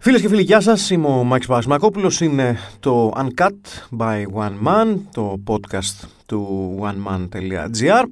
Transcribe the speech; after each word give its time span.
Φίλες 0.00 0.20
και 0.20 0.28
φίλοι, 0.28 0.42
γεια 0.42 0.60
σας. 0.60 0.90
Είμαι 0.90 1.06
ο 1.06 1.24
Μάκης 1.24 1.46
Παπασμακόπουλο. 1.46 2.12
Είναι 2.20 2.58
το 2.80 3.12
Uncut 3.16 3.50
by 3.98 4.24
One 4.34 4.66
Man, 4.66 4.96
το 5.12 5.42
podcast 5.46 6.08
του 6.26 6.70
oneman.gr, 6.82 8.04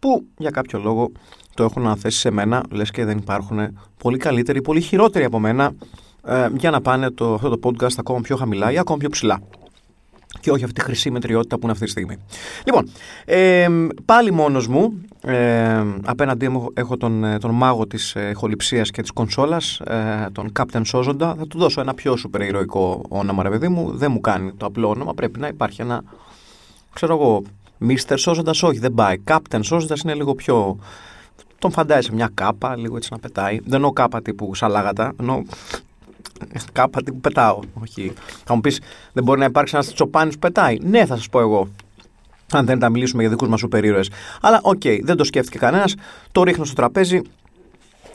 που 0.00 0.26
για 0.38 0.50
κάποιο 0.50 0.78
λόγο 0.78 1.12
το 1.54 1.64
έχουν 1.64 1.82
αναθέσει 1.86 2.18
σε 2.18 2.30
μένα, 2.30 2.62
λες 2.70 2.90
και 2.90 3.04
δεν 3.04 3.18
υπάρχουν 3.18 3.78
πολύ 3.98 4.18
καλύτεροι, 4.18 4.62
πολύ 4.62 4.80
χειρότεροι 4.80 5.24
από 5.24 5.38
μένα, 5.38 5.72
ε, 6.24 6.48
για 6.56 6.70
να 6.70 6.80
πάνε 6.80 7.10
το, 7.10 7.34
αυτό 7.34 7.48
το 7.48 7.58
podcast 7.62 7.94
ακόμα 7.98 8.20
πιο 8.20 8.36
χαμηλά 8.36 8.72
ή 8.72 8.78
ακόμα 8.78 8.98
πιο 8.98 9.08
ψηλά 9.08 9.40
και 10.40 10.50
όχι 10.50 10.64
αυτή 10.64 10.80
τη 10.80 10.86
χρυσή 10.86 11.10
μετριότητα 11.10 11.54
που 11.56 11.62
είναι 11.62 11.72
αυτή 11.72 11.84
τη 11.84 11.90
στιγμή. 11.90 12.16
Λοιπόν, 12.64 12.90
ε, 13.24 13.66
πάλι 14.04 14.30
μόνος 14.32 14.66
μου, 14.66 15.02
ε, 15.20 15.84
απέναντί 16.04 16.48
μου 16.48 16.68
έχω 16.74 16.96
τον, 16.96 17.24
ε, 17.24 17.38
τον 17.38 17.50
μάγο 17.50 17.86
της 17.86 18.14
ε, 18.14 18.32
χοληψίας 18.32 18.90
και 18.90 19.02
της 19.02 19.10
κονσόλας, 19.10 19.80
ε, 19.80 20.26
τον 20.32 20.52
Captain 20.58 20.80
Σόζοντα. 20.84 21.34
Θα 21.38 21.46
του 21.46 21.58
δώσω 21.58 21.80
ένα 21.80 21.94
πιο 21.94 22.16
σούπερ 22.16 22.40
ηρωικό 22.40 23.02
όνομα, 23.08 23.42
ρε 23.42 23.48
παιδί 23.48 23.68
μου. 23.68 23.90
Δεν 23.96 24.10
μου 24.10 24.20
κάνει 24.20 24.52
το 24.52 24.66
απλό 24.66 24.88
όνομα, 24.88 25.14
πρέπει 25.14 25.40
να 25.40 25.48
υπάρχει 25.48 25.80
ένα, 25.80 26.02
ξέρω 26.92 27.14
εγώ, 27.14 27.42
Mr. 27.88 28.14
Σόζοντα, 28.16 28.54
όχι, 28.62 28.78
δεν 28.78 28.94
πάει. 28.94 29.16
Captain 29.24 29.60
Σόζοντα 29.62 29.96
είναι 30.04 30.14
λίγο 30.14 30.34
πιο. 30.34 30.78
Τον 31.58 31.70
φαντάζεσαι 31.70 32.12
μια 32.12 32.30
κάπα, 32.34 32.76
λίγο 32.76 32.96
έτσι 32.96 33.08
να 33.12 33.18
πετάει. 33.18 33.58
Δεν 33.58 33.72
εννοώ 33.74 33.92
κάπα 33.92 34.22
τύπου 34.22 34.54
σαλάγατα, 34.54 35.12
εννοώ 35.20 35.42
Κάπα 36.72 37.00
που 37.04 37.20
πετάω. 37.20 37.58
Όχι. 37.72 38.12
Θα 38.44 38.54
μου 38.54 38.60
πεις, 38.60 38.80
δεν 39.12 39.24
μπορεί 39.24 39.38
να 39.38 39.44
υπάρξει 39.44 39.74
ένας 39.74 39.94
τσοπάνι 39.94 40.30
που 40.30 40.38
πετάει. 40.38 40.78
Ναι, 40.82 41.06
θα 41.06 41.16
σας 41.16 41.28
πω 41.28 41.40
εγώ. 41.40 41.68
Αν 42.52 42.66
δεν 42.66 42.78
τα 42.78 42.88
μιλήσουμε 42.88 43.22
για 43.22 43.30
δικούς 43.30 43.48
μας 43.48 43.60
σούπερ 43.60 43.84
Αλλά 44.40 44.60
OK, 44.62 44.80
okay, 44.84 45.00
δεν 45.02 45.16
το 45.16 45.24
σκέφτηκε 45.24 45.58
κανένας. 45.58 45.94
Το 46.32 46.42
ρίχνω 46.42 46.64
στο 46.64 46.74
τραπέζι 46.74 47.20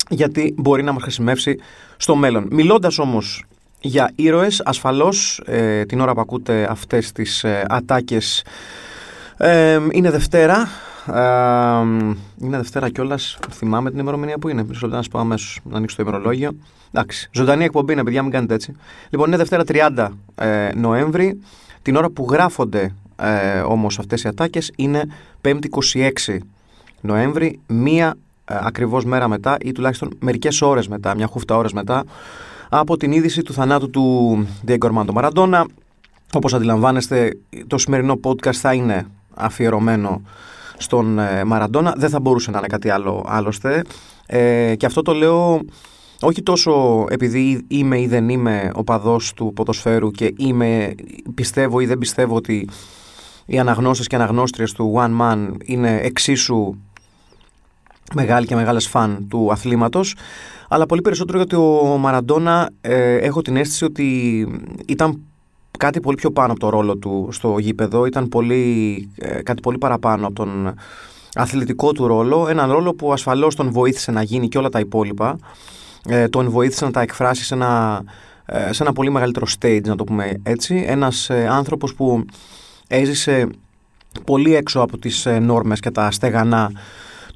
γιατί 0.09 0.53
μπορεί 0.57 0.83
να 0.83 0.91
μας 0.91 1.01
χρησιμεύσει 1.01 1.59
στο 1.97 2.15
μέλλον. 2.15 2.47
Μιλώντας 2.51 2.99
όμως 2.99 3.43
για 3.81 4.11
ήρωες, 4.15 4.61
ασφαλώς 4.65 5.41
ε, 5.45 5.85
την 5.85 5.99
ώρα 5.99 6.13
που 6.13 6.21
ακούτε 6.21 6.67
αυτές 6.69 7.11
τις 7.11 7.43
ε, 7.43 7.65
ατάκες 7.69 8.43
ε, 9.37 9.79
είναι 9.91 10.11
Δευτέρα. 10.11 10.67
Ε, 11.13 11.81
είναι 12.41 12.57
Δευτέρα 12.57 12.89
κιόλας. 12.89 13.37
Θυμάμαι 13.51 13.89
την 13.89 13.99
ημερομηνία 13.99 14.37
που 14.37 14.49
είναι. 14.49 14.63
Μισό 14.63 14.79
λεπτό 14.81 14.95
να 14.95 15.01
σας 15.01 15.07
πω 15.07 15.19
αμέσως 15.19 15.59
να 15.63 15.77
ανοίξω 15.77 15.95
το 15.95 16.01
ημερολόγιο. 16.01 16.51
Εντάξει, 16.91 17.29
ζωντανή 17.33 17.63
εκπομπή 17.63 17.93
είναι, 17.93 18.03
παιδιά, 18.03 18.21
μην 18.21 18.31
κάνετε 18.31 18.53
έτσι. 18.53 18.75
Λοιπόν, 19.09 19.27
είναι 19.27 19.37
Δευτέρα 19.37 19.63
30 19.67 20.07
ε, 20.35 20.69
Νοέμβρη. 20.75 21.39
Την 21.81 21.95
ώρα 21.95 22.09
που 22.09 22.27
γράφονται 22.29 22.93
ε, 23.15 23.59
όμως 23.59 23.99
αυτές 23.99 24.23
οι 24.23 24.27
ατάκες 24.27 24.71
είναι 24.75 25.03
5η 25.41 25.65
26 26.25 26.37
Νοέμβρη, 27.01 27.59
μία 27.67 28.15
ε, 28.45 28.55
ακριβώς 28.61 29.05
μέρα 29.05 29.27
μετά 29.27 29.57
ή 29.61 29.71
τουλάχιστον 29.71 30.09
μερικές 30.19 30.61
ώρες 30.61 30.87
μετά, 30.87 31.15
μια 31.15 31.27
χούφτα 31.27 31.57
ώρες 31.57 31.73
μετά 31.73 32.03
από 32.69 32.97
την 32.97 33.11
είδηση 33.11 33.41
του 33.41 33.53
θανάτου 33.53 33.89
του 33.89 34.47
Diego 34.67 34.91
Armando 34.91 35.13
Maradona. 35.13 35.63
Όπως 36.33 36.53
αντιλαμβάνεστε, 36.53 37.37
το 37.67 37.77
σημερινό 37.77 38.19
podcast 38.23 38.53
θα 38.53 38.73
είναι 38.73 39.05
αφιερωμένο 39.35 40.21
στον 40.77 41.19
ε, 41.19 41.43
Μαραντόνα. 41.43 41.93
Δεν 41.97 42.09
θα 42.09 42.19
μπορούσε 42.19 42.51
να 42.51 42.57
είναι 42.57 42.67
κάτι 42.67 42.89
άλλο 42.89 43.25
άλλωστε. 43.27 43.83
Ε, 44.25 44.75
και 44.75 44.85
αυτό 44.85 45.01
το 45.01 45.13
λέω 45.13 45.61
όχι 46.21 46.43
τόσο 46.43 47.05
επειδή 47.09 47.65
είμαι 47.67 48.01
ή 48.01 48.07
δεν 48.07 48.29
είμαι 48.29 48.71
ο 48.73 48.83
παδός 48.83 49.33
του 49.33 49.51
ποδοσφαίρου 49.55 50.11
και 50.11 50.33
είμαι, 50.37 50.95
πιστεύω 51.35 51.79
ή 51.79 51.85
δεν 51.85 51.97
πιστεύω 51.97 52.35
ότι 52.35 52.69
οι 53.45 53.59
αναγνώστες 53.59 54.07
και 54.07 54.15
αναγνώστριες 54.15 54.71
του 54.71 54.93
One 54.97 55.21
Man 55.21 55.49
είναι 55.63 55.99
εξίσου 56.03 56.75
μεγάλοι 58.13 58.45
και 58.45 58.55
μεγάλες 58.55 58.87
φαν 58.87 59.25
του 59.29 59.51
αθλήματος 59.51 60.15
αλλά 60.69 60.85
πολύ 60.85 61.01
περισσότερο 61.01 61.37
γιατί 61.37 61.55
ο 61.55 61.97
Μαραντόνα 61.99 62.69
ε, 62.81 63.15
έχω 63.15 63.41
την 63.41 63.55
αίσθηση 63.55 63.85
ότι 63.85 64.47
ήταν 64.85 65.21
κάτι 65.77 65.99
πολύ 65.99 66.15
πιο 66.15 66.31
πάνω 66.31 66.51
από 66.51 66.59
το 66.59 66.69
ρόλο 66.69 66.97
του 66.97 67.27
στο 67.31 67.57
γήπεδο 67.59 68.05
ήταν 68.05 68.27
πολύ, 68.27 69.09
ε, 69.15 69.41
κάτι 69.41 69.61
πολύ 69.61 69.77
παραπάνω 69.77 70.25
από 70.25 70.35
τον 70.35 70.73
αθλητικό 71.33 71.91
του 71.91 72.07
ρόλο 72.07 72.47
έναν 72.49 72.71
ρόλο 72.71 72.93
που 72.93 73.13
ασφαλώς 73.13 73.55
τον 73.55 73.71
βοήθησε 73.71 74.11
να 74.11 74.21
γίνει 74.21 74.47
και 74.47 74.57
όλα 74.57 74.69
τα 74.69 74.79
υπόλοιπα 74.79 75.37
ε, 76.09 76.27
τον 76.27 76.49
βοήθησε 76.49 76.85
να 76.85 76.91
τα 76.91 77.01
εκφράσει 77.01 77.43
σε 77.43 77.53
ένα, 77.53 78.03
ε, 78.45 78.73
σε 78.73 78.83
ένα 78.83 78.93
πολύ 78.93 79.11
μεγαλύτερο 79.11 79.45
stage, 79.59 79.81
να 79.83 79.95
το 79.95 80.03
πούμε 80.03 80.33
έτσι. 80.43 80.83
Ένας 80.87 81.29
ε, 81.29 81.47
άνθρωπος 81.49 81.93
που 81.95 82.25
έζησε 82.87 83.47
πολύ 84.23 84.55
έξω 84.55 84.79
από 84.79 84.97
τις 84.97 85.25
ε, 85.25 85.39
νόρμες 85.39 85.79
και 85.79 85.91
τα 85.91 86.11
στεγανά 86.11 86.71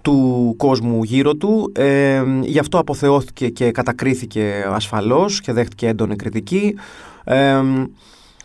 του 0.01 0.53
κόσμου 0.57 1.03
γύρω 1.03 1.35
του. 1.35 1.71
Ε, 1.75 2.23
γι' 2.41 2.59
αυτό 2.59 2.77
αποθεώθηκε 2.77 3.49
και 3.49 3.71
κατακρίθηκε 3.71 4.65
ασφαλώς 4.69 5.41
και 5.41 5.51
δέχτηκε 5.51 5.87
έντονη 5.87 6.15
κριτική. 6.15 6.75
Ε, 7.23 7.61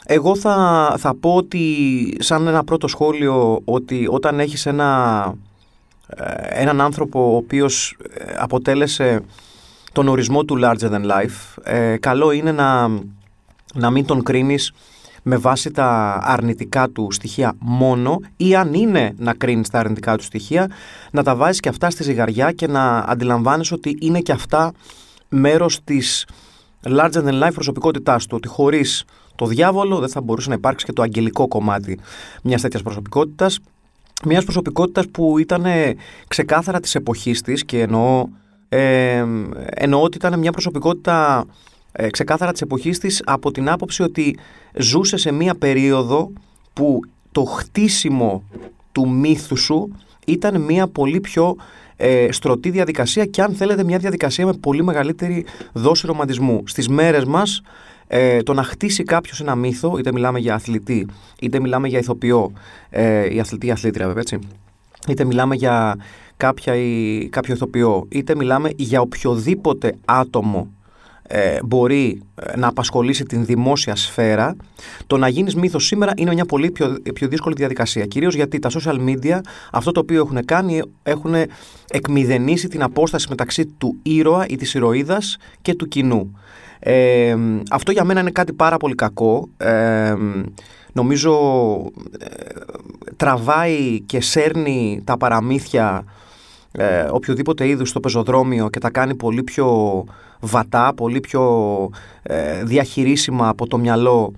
εγώ 0.07 0.37
θα, 0.37 0.95
θα 0.99 1.15
πω 1.15 1.35
ότι 1.35 2.17
σαν 2.19 2.47
ένα 2.47 2.65
πρώτο 2.65 2.89
σχόλιο 2.89 3.61
ότι 3.65 4.07
όταν 4.11 4.41
έχεις 4.41 4.67
ένα, 4.67 5.35
έναν 6.49 6.81
άνθρωπο 6.81 7.33
ο 7.33 7.37
οποίος 7.37 7.97
αποτέλεσε 8.39 9.21
τον 9.93 10.09
ορισμό 10.09 10.45
του 10.45 10.59
larger 10.63 10.91
than 10.91 11.05
life, 11.05 11.63
ε, 11.63 11.97
καλό 11.97 12.31
είναι 12.31 12.53
να, 12.53 12.89
να 13.75 13.91
μην 13.91 14.07
τον 14.07 14.23
κρίνεις 14.23 14.73
με 15.23 15.37
βάση 15.37 15.71
τα 15.71 16.21
αρνητικά 16.23 16.89
του 16.89 17.09
στοιχεία 17.11 17.55
μόνο 17.59 18.21
ή 18.37 18.55
αν 18.57 18.75
είναι 18.75 19.15
να 19.19 19.35
κρίνεις 19.35 19.71
τα 19.71 19.79
αρνητικά 19.79 20.17
του 20.17 20.23
στοιχεία, 20.23 20.71
να 21.11 21.23
τα 21.23 21.37
βάζεις 21.37 21.61
και 21.61 21.69
αυτά 21.69 21.91
στη 21.91 22.03
ζυγαριά 22.03 22.53
και 22.53 22.67
να 22.67 22.99
αντιλαμβάνεσαι 22.99 23.75
ότι 23.75 23.97
είναι 24.01 24.21
και 24.21 24.33
αυτά 24.33 24.73
μέρος 25.29 25.85
της 25.85 26.27
larger 26.83 27.25
than 27.25 27.43
life 27.43 27.53
προσωπικότητάς 27.55 28.27
του, 28.27 28.37
ότι 28.37 28.49
χωρίς 28.49 29.05
το 29.37 29.47
διάβολο 29.47 29.99
δεν 29.99 30.09
θα 30.09 30.21
μπορούσε 30.21 30.49
να 30.49 30.55
υπάρξει 30.55 30.85
και 30.85 30.93
το 30.93 31.03
αγγελικό 31.03 31.49
κομμάτι 31.49 31.99
μιας 32.43 32.63
τέτοιας 32.63 32.83
προσωπικότητας, 32.83 33.59
μιας 34.25 34.45
προσωπικότητας 34.45 35.09
που 35.09 35.39
ήταν 35.39 35.65
ξεκάθαρα 36.29 36.81
της 36.81 36.95
εποχής 36.95 37.41
της 37.41 37.65
και 37.65 37.81
εννοώ 37.81 38.27
ε, 38.69 39.25
εννοώ 39.65 40.03
ότι 40.03 40.17
ήταν 40.17 40.39
μια 40.39 40.53
προσωπικότητα 40.53 41.47
ε, 41.93 42.11
ξεκάθαρα 42.11 42.53
της 42.53 42.61
εποχής 42.61 42.99
της 42.99 43.23
από 43.25 43.51
την 43.51 43.69
άποψη 43.69 44.03
ότι 44.03 44.39
ζούσε 44.79 45.17
σε 45.17 45.33
μια 45.33 45.55
περίοδο 45.55 46.33
που 46.73 47.01
το 47.33 47.45
χτίσιμο 47.45 48.43
του 48.93 49.09
μύθου 49.09 49.57
σου 49.57 49.93
ήταν 50.27 50.61
μια 50.61 50.89
πολύ 50.89 51.21
πιο 51.21 51.57
ε, 51.97 52.29
στρωτή 52.31 52.71
διαδικασία 52.71 53.25
και 53.25 53.43
αν 53.43 53.55
θέλετε 53.55 53.85
μια 53.85 53.99
διαδικασία 53.99 54.47
με 54.47 54.53
πολύ 54.53 54.85
μεγαλύτερη 54.85 55.47
δόση 55.73 56.07
ρομαντισμού. 56.07 56.63
Στις 56.67 56.89
μέρες 56.89 57.25
μας 57.25 57.63
ε, 58.07 58.43
το 58.43 58.53
να 58.53 58.63
χτίσει 58.63 59.03
κάποιος 59.03 59.41
ένα 59.41 59.55
μύθο, 59.55 59.99
είτε 59.99 60.13
μιλάμε 60.13 60.39
για 60.39 60.55
αθλητή, 60.55 61.07
είτε 61.41 61.61
μιλάμε 61.61 61.89
για 61.89 61.99
ηθοποιό, 61.99 62.53
ε, 62.91 63.35
η 63.35 63.41
αθλητή 63.41 63.71
αθλήτρια 63.71 64.07
βέβαια 64.07 64.21
έτσι, 64.21 64.39
είτε 65.09 65.25
μιλάμε 65.25 65.55
για 65.55 65.97
κάποια 66.37 66.75
ή 66.75 67.29
κάποιο 67.29 67.55
ηθοποιό, 67.55 68.07
είτε 68.09 68.35
μιλάμε 68.35 68.71
για 68.77 69.01
οποιοδήποτε 69.01 69.95
άτομο 70.05 70.69
ε, 71.27 71.59
μπορεί 71.65 72.23
ε, 72.35 72.57
να 72.57 72.69
απασχολήσει 72.69 73.25
την 73.25 73.45
δημόσια 73.45 73.97
σφαίρα, 73.97 74.57
το 75.07 75.17
να 75.17 75.29
γίνεις 75.29 75.55
μύθος 75.55 75.85
σήμερα 75.85 76.13
είναι 76.17 76.33
μια 76.33 76.45
πολύ 76.45 76.71
πιο, 76.71 76.97
πιο 77.15 77.29
δύσκολη 77.29 77.55
διαδικασία. 77.55 78.07
Κυρίως 78.07 78.35
γιατί 78.35 78.59
τα 78.59 78.71
social 78.71 78.99
media 79.09 79.41
αυτό 79.73 79.93
το 79.93 80.01
οποίο 80.01 80.21
έχουν 80.21 80.45
κάνει 80.45 80.83
έχουν 81.03 81.35
εκμηδενήσει 81.91 82.69
την 82.69 82.83
απόσταση 82.83 83.27
μεταξύ 83.29 83.67
του 83.67 83.97
ήρωα 84.03 84.47
ή 84.49 84.57
της 84.57 84.75
ηρωίδας 84.75 85.37
και 85.63 85.75
του 85.75 85.89
κοινού. 85.89 86.39
Ε, 86.87 87.37
αυτό 87.71 87.93
για 87.93 88.05
μένα 88.05 88.21
είναι 88.21 88.31
κάτι 88.31 88.53
πάρα 88.53 88.77
πολύ 88.77 88.95
κακό. 88.95 89.49
Ε, 89.57 90.15
νομίζω 90.93 91.35
ε, 92.19 92.27
τραβάει 93.17 94.01
και 94.01 94.21
σέρνει 94.21 95.01
τα 95.05 95.17
παραμύθια 95.17 96.05
ε, 96.73 97.07
οποιοδήποτε 97.11 97.69
είδους 97.69 97.89
στο 97.89 98.01
πεζοδρόμιο 98.01 98.71
και 98.71 98.79
τα 98.79 98.91
κάνει 98.91 99.15
πολύ 99.15 99.43
πιο 99.43 100.05
βατά, 100.41 100.95
πολύ 100.95 101.21
πιο 101.21 101.45
ε, 102.23 102.65
διαχειρίσιμα 102.65 103.49
από 103.49 103.67
το 103.67 103.79
μυαλό 103.79 104.33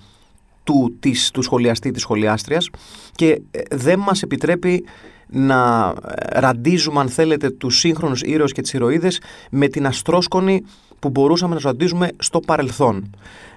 του, 0.64 0.96
της, 1.00 1.30
του 1.30 1.42
σχολιαστή, 1.42 1.90
της 1.90 2.02
σχολιάστριας 2.02 2.70
και 3.14 3.42
ε, 3.50 3.60
δεν 3.70 3.98
μας 3.98 4.22
επιτρέπει 4.22 4.84
να 5.26 5.92
ε, 6.06 6.40
ραντίζουμε 6.40 7.00
αν 7.00 7.08
θέλετε 7.08 7.50
τους 7.50 7.78
σύγχρονους 7.78 8.22
ήρωες 8.22 8.52
και 8.52 8.62
τις 8.62 8.72
ηρωίδες 8.72 9.20
με 9.50 9.68
την 9.68 9.86
αστρόσκονη 9.86 10.62
που 10.98 11.08
μπορούσαμε 11.08 11.54
να 11.54 11.60
ραντίζουμε 11.64 12.10
στο 12.18 12.40
παρελθόν. 12.40 13.10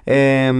Ε, 0.04 0.52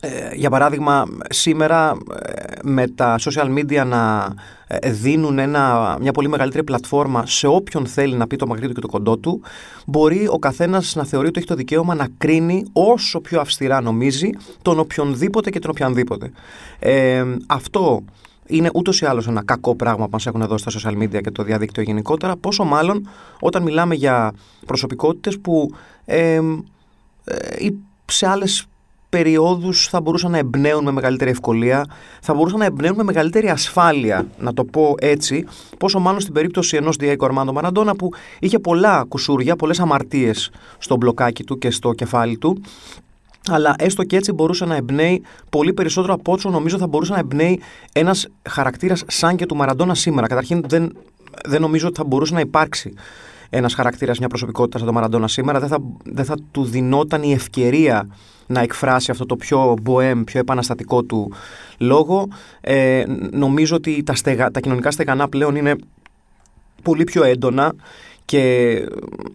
ε, 0.00 0.34
για 0.34 0.50
παράδειγμα, 0.50 1.04
σήμερα 1.28 1.96
ε, 2.22 2.42
με 2.62 2.88
τα 2.88 3.18
social 3.18 3.58
media 3.58 3.86
να 3.86 4.34
ε, 4.66 4.90
δίνουν 4.90 5.38
ένα, 5.38 5.96
μια 6.00 6.12
πολύ 6.12 6.28
μεγαλύτερη 6.28 6.64
πλατφόρμα 6.64 7.26
σε 7.26 7.46
όποιον 7.46 7.86
θέλει 7.86 8.14
να 8.14 8.26
πει 8.26 8.36
το 8.36 8.46
μακρύ 8.46 8.66
του 8.66 8.74
και 8.74 8.80
το 8.80 8.86
κοντό 8.86 9.16
του, 9.16 9.40
μπορεί 9.86 10.28
ο 10.30 10.38
καθένας 10.38 10.94
να 10.94 11.04
θεωρεί 11.04 11.26
ότι 11.26 11.38
έχει 11.38 11.48
το 11.48 11.54
δικαίωμα 11.54 11.94
να 11.94 12.08
κρίνει 12.18 12.64
όσο 12.72 13.20
πιο 13.20 13.40
αυστηρά 13.40 13.80
νομίζει 13.80 14.30
τον 14.62 14.78
οποιονδήποτε 14.78 15.50
και 15.50 15.58
τον 15.58 15.70
οποιανδήποτε. 15.70 16.30
Ε, 16.78 17.24
αυτό 17.46 18.04
είναι 18.48 18.70
ούτως 18.74 19.00
ή 19.00 19.06
άλλως 19.06 19.26
ένα 19.26 19.44
κακό 19.44 19.74
πράγμα 19.74 20.04
που 20.04 20.10
μας 20.12 20.26
έχουν 20.26 20.46
δώσει 20.46 20.70
στα 20.70 20.90
social 20.90 21.02
media 21.02 21.20
και 21.20 21.30
το 21.30 21.42
διαδίκτυο 21.42 21.82
γενικότερα. 21.82 22.36
Πόσο 22.36 22.64
μάλλον 22.64 23.08
όταν 23.40 23.62
μιλάμε 23.62 23.94
για 23.94 24.32
προσωπικότητες 24.66 25.38
που 25.38 25.70
ε, 26.04 26.40
σε 28.04 28.28
άλλες 28.28 28.66
περιόδους 29.08 29.88
θα 29.88 30.00
μπορούσαν 30.00 30.30
να 30.30 30.38
εμπνέουν 30.38 30.84
με 30.84 30.90
μεγαλύτερη 30.90 31.30
ευκολία, 31.30 31.86
θα 32.22 32.34
μπορούσαν 32.34 32.58
να 32.58 32.64
εμπνέουν 32.64 32.96
με 32.96 33.02
μεγαλύτερη 33.02 33.48
ασφάλεια, 33.48 34.26
να 34.38 34.54
το 34.54 34.64
πω 34.64 34.94
έτσι, 34.98 35.46
πόσο 35.78 35.98
μάλλον 35.98 36.20
στην 36.20 36.32
περίπτωση 36.32 36.76
ενός 36.76 36.96
Διέικο 36.96 37.24
Αρμάντο 37.24 37.52
Μαραντόνα 37.52 37.96
που 37.96 38.10
είχε 38.38 38.58
πολλά 38.58 39.04
κουσούρια, 39.08 39.56
πολλές 39.56 39.80
αμαρτίες 39.80 40.50
στο 40.78 40.96
μπλοκάκι 40.96 41.44
του 41.44 41.58
και 41.58 41.70
στο 41.70 41.92
κεφάλι 41.92 42.38
του. 42.38 42.62
Αλλά 43.48 43.74
έστω 43.78 44.04
και 44.04 44.16
έτσι 44.16 44.32
μπορούσε 44.32 44.64
να 44.64 44.76
εμπνέει 44.76 45.22
πολύ 45.50 45.72
περισσότερο 45.72 46.14
από 46.14 46.32
όσο 46.32 46.50
νομίζω 46.50 46.78
θα 46.78 46.86
μπορούσε 46.86 47.12
να 47.12 47.18
εμπνέει 47.18 47.60
ένας 47.92 48.28
χαρακτήρας 48.48 49.04
σαν 49.06 49.36
και 49.36 49.46
του 49.46 49.56
Μαραντόνα 49.56 49.94
σήμερα. 49.94 50.26
Καταρχήν, 50.26 50.64
δεν, 50.68 50.96
δεν 51.44 51.60
νομίζω 51.60 51.86
ότι 51.86 51.96
θα 51.96 52.04
μπορούσε 52.04 52.34
να 52.34 52.40
υπάρξει 52.40 52.92
ένας 53.50 53.74
χαρακτήρας, 53.74 54.18
μια 54.18 54.28
προσωπικότητα 54.28 54.78
σαν 54.78 54.86
το 54.86 54.92
Μαραντόνα 54.92 55.28
σήμερα. 55.28 55.60
Δεν 55.60 55.68
θα, 55.68 55.78
δεν 56.04 56.24
θα 56.24 56.34
του 56.50 56.64
δινόταν 56.64 57.22
η 57.22 57.32
ευκαιρία 57.32 58.08
να 58.46 58.60
εκφράσει 58.60 59.10
αυτό 59.10 59.26
το 59.26 59.36
πιο 59.36 59.76
μποέμ, 59.82 60.24
πιο 60.24 60.40
επαναστατικό 60.40 61.02
του 61.02 61.32
λόγο. 61.78 62.28
Ε, 62.60 63.04
νομίζω 63.30 63.76
ότι 63.76 64.02
τα, 64.02 64.14
στεγα, 64.14 64.50
τα 64.50 64.60
κοινωνικά 64.60 64.90
στεγανά 64.90 65.28
πλέον 65.28 65.56
είναι 65.56 65.76
πολύ 66.82 67.04
πιο 67.04 67.24
έντονα 67.24 67.74
και 68.28 68.84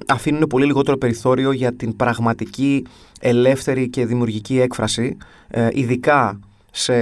αφήνουν 0.07 0.47
πολύ 0.47 0.65
λιγότερο 0.65 0.97
περιθώριο 0.97 1.51
για 1.51 1.73
την 1.73 1.95
πραγματική 1.95 2.85
ελεύθερη 3.19 3.89
και 3.89 4.05
δημιουργική 4.05 4.59
έκφραση, 4.59 5.17
ε, 5.47 5.67
ειδικά 5.71 6.39
σε 6.71 6.93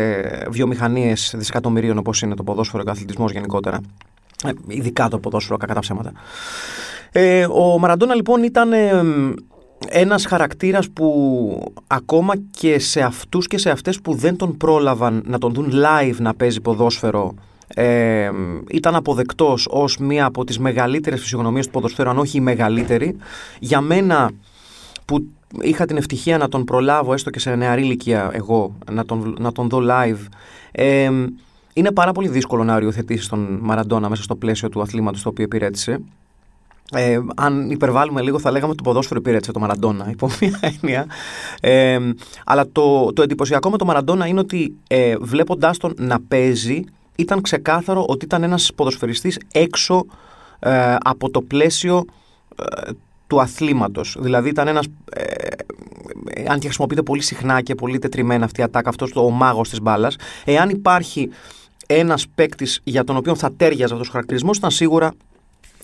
βιομηχανίες 0.49 1.33
δισεκατομμυρίων 1.37 1.97
όπως 1.97 2.21
είναι 2.21 2.35
το 2.35 2.43
ποδόσφαιρο 2.43 2.83
και 2.83 2.89
ο 2.89 2.91
αθλητισμός 2.91 3.31
γενικότερα. 3.31 3.79
Ε, 4.43 4.49
ειδικά 4.67 5.07
το 5.07 5.19
ποδόσφαιρο, 5.19 5.57
κακά 5.57 5.73
τα 5.73 5.79
ψέματα. 5.79 6.11
Ε, 7.11 7.45
ο 7.45 7.77
Μαραντόνα 7.79 8.15
λοιπόν 8.15 8.43
ήταν 8.43 8.71
ένας 9.87 10.25
χαρακτήρας 10.25 10.89
που 10.89 11.73
ακόμα 11.87 12.33
και 12.51 12.79
σε 12.79 13.01
αυτούς 13.01 13.47
και 13.47 13.57
σε 13.57 13.69
αυτές 13.69 14.01
που 14.01 14.13
δεν 14.13 14.35
τον 14.35 14.57
πρόλαβαν 14.57 15.23
να 15.25 15.37
τον 15.37 15.53
δουν 15.53 15.71
live 15.73 16.15
να 16.17 16.33
παίζει 16.33 16.61
ποδόσφαιρο 16.61 17.33
ε, 17.73 18.31
ήταν 18.69 18.95
αποδεκτός 18.95 19.67
ως 19.69 19.97
μία 19.97 20.25
από 20.25 20.43
τις 20.43 20.59
μεγαλύτερες 20.59 21.19
φυσιογνωμίες 21.19 21.65
του 21.65 21.71
ποδοσφαίρου 21.71 22.09
αν 22.09 22.17
όχι 22.17 22.37
η 22.37 22.41
μεγαλύτερη 22.41 23.17
για 23.59 23.81
μένα 23.81 24.31
που 25.05 25.27
είχα 25.61 25.85
την 25.85 25.97
ευτυχία 25.97 26.37
να 26.37 26.47
τον 26.47 26.63
προλάβω 26.63 27.13
έστω 27.13 27.29
και 27.29 27.39
σε 27.39 27.55
νεαρή 27.55 27.81
ηλικία 27.81 28.29
εγώ 28.33 28.75
να 28.91 29.05
τον, 29.05 29.35
να 29.39 29.51
τον 29.51 29.69
δω 29.69 29.81
live 29.89 30.27
ε, 30.71 31.09
είναι 31.73 31.91
πάρα 31.91 32.11
πολύ 32.11 32.27
δύσκολο 32.27 32.63
να 32.63 32.75
οριοθετήσεις 32.75 33.27
τον 33.27 33.59
Μαραντόνα 33.61 34.09
μέσα 34.09 34.23
στο 34.23 34.35
πλαίσιο 34.35 34.69
του 34.69 34.81
αθλήματος 34.81 35.21
το 35.21 35.29
οποίο 35.29 35.43
υπηρέτησε 35.43 35.99
ε, 36.93 37.19
αν 37.35 37.69
υπερβάλλουμε 37.69 38.21
λίγο, 38.21 38.39
θα 38.39 38.51
λέγαμε 38.51 38.71
ότι 38.71 38.83
το 38.83 38.89
ποδόσφαιρο 38.89 39.19
υπήρξε 39.19 39.51
το 39.51 39.59
Μαραντόνα, 39.59 40.09
υπό 40.09 40.29
μία 40.41 40.59
έννοια. 40.61 41.05
Ε, 41.61 41.99
αλλά 42.45 42.65
το, 42.71 43.13
το 43.13 43.21
εντυπωσιακό 43.21 43.69
με 43.69 43.77
το 43.77 43.85
Μαραντόνα 43.85 44.27
είναι 44.27 44.39
ότι 44.39 44.75
ε, 44.87 45.15
βλέποντάς 45.21 45.77
τον 45.77 45.93
να 45.97 46.21
παίζει, 46.27 46.83
ήταν 47.21 47.41
ξεκάθαρο 47.41 48.05
ότι 48.07 48.25
ήταν 48.25 48.43
ένας 48.43 48.71
ποδοσφαιριστής 48.75 49.39
έξω 49.51 50.05
ε, 50.59 50.95
από 51.03 51.29
το 51.29 51.41
πλαίσιο 51.41 52.05
ε, 52.55 52.91
του 53.27 53.41
αθλήματος. 53.41 54.17
Δηλαδή 54.19 54.49
ήταν 54.49 54.67
ένας, 54.67 54.85
ε, 55.13 55.23
αν 56.47 56.59
και 56.59 56.65
χρησιμοποιείται 56.65 57.01
πολύ 57.01 57.21
συχνά 57.21 57.61
και 57.61 57.75
πολύ 57.75 57.99
τετριμένα 57.99 58.45
αυτή 58.45 58.61
η 58.61 58.63
ατάκα, 58.63 58.89
αυτός 58.89 59.11
ο 59.15 59.29
μάγος 59.29 59.69
της 59.69 59.81
μπάλας, 59.81 60.15
εάν 60.45 60.69
υπάρχει 60.69 61.29
ένας 61.87 62.27
παίκτης 62.35 62.81
για 62.83 63.03
τον 63.03 63.15
οποίο 63.15 63.35
θα 63.35 63.51
τέριαζε 63.57 63.93
αυτός 63.93 64.07
ο 64.07 64.11
χαρακτηρισμός, 64.11 64.57
ήταν 64.57 64.71
σίγουρα 64.71 65.13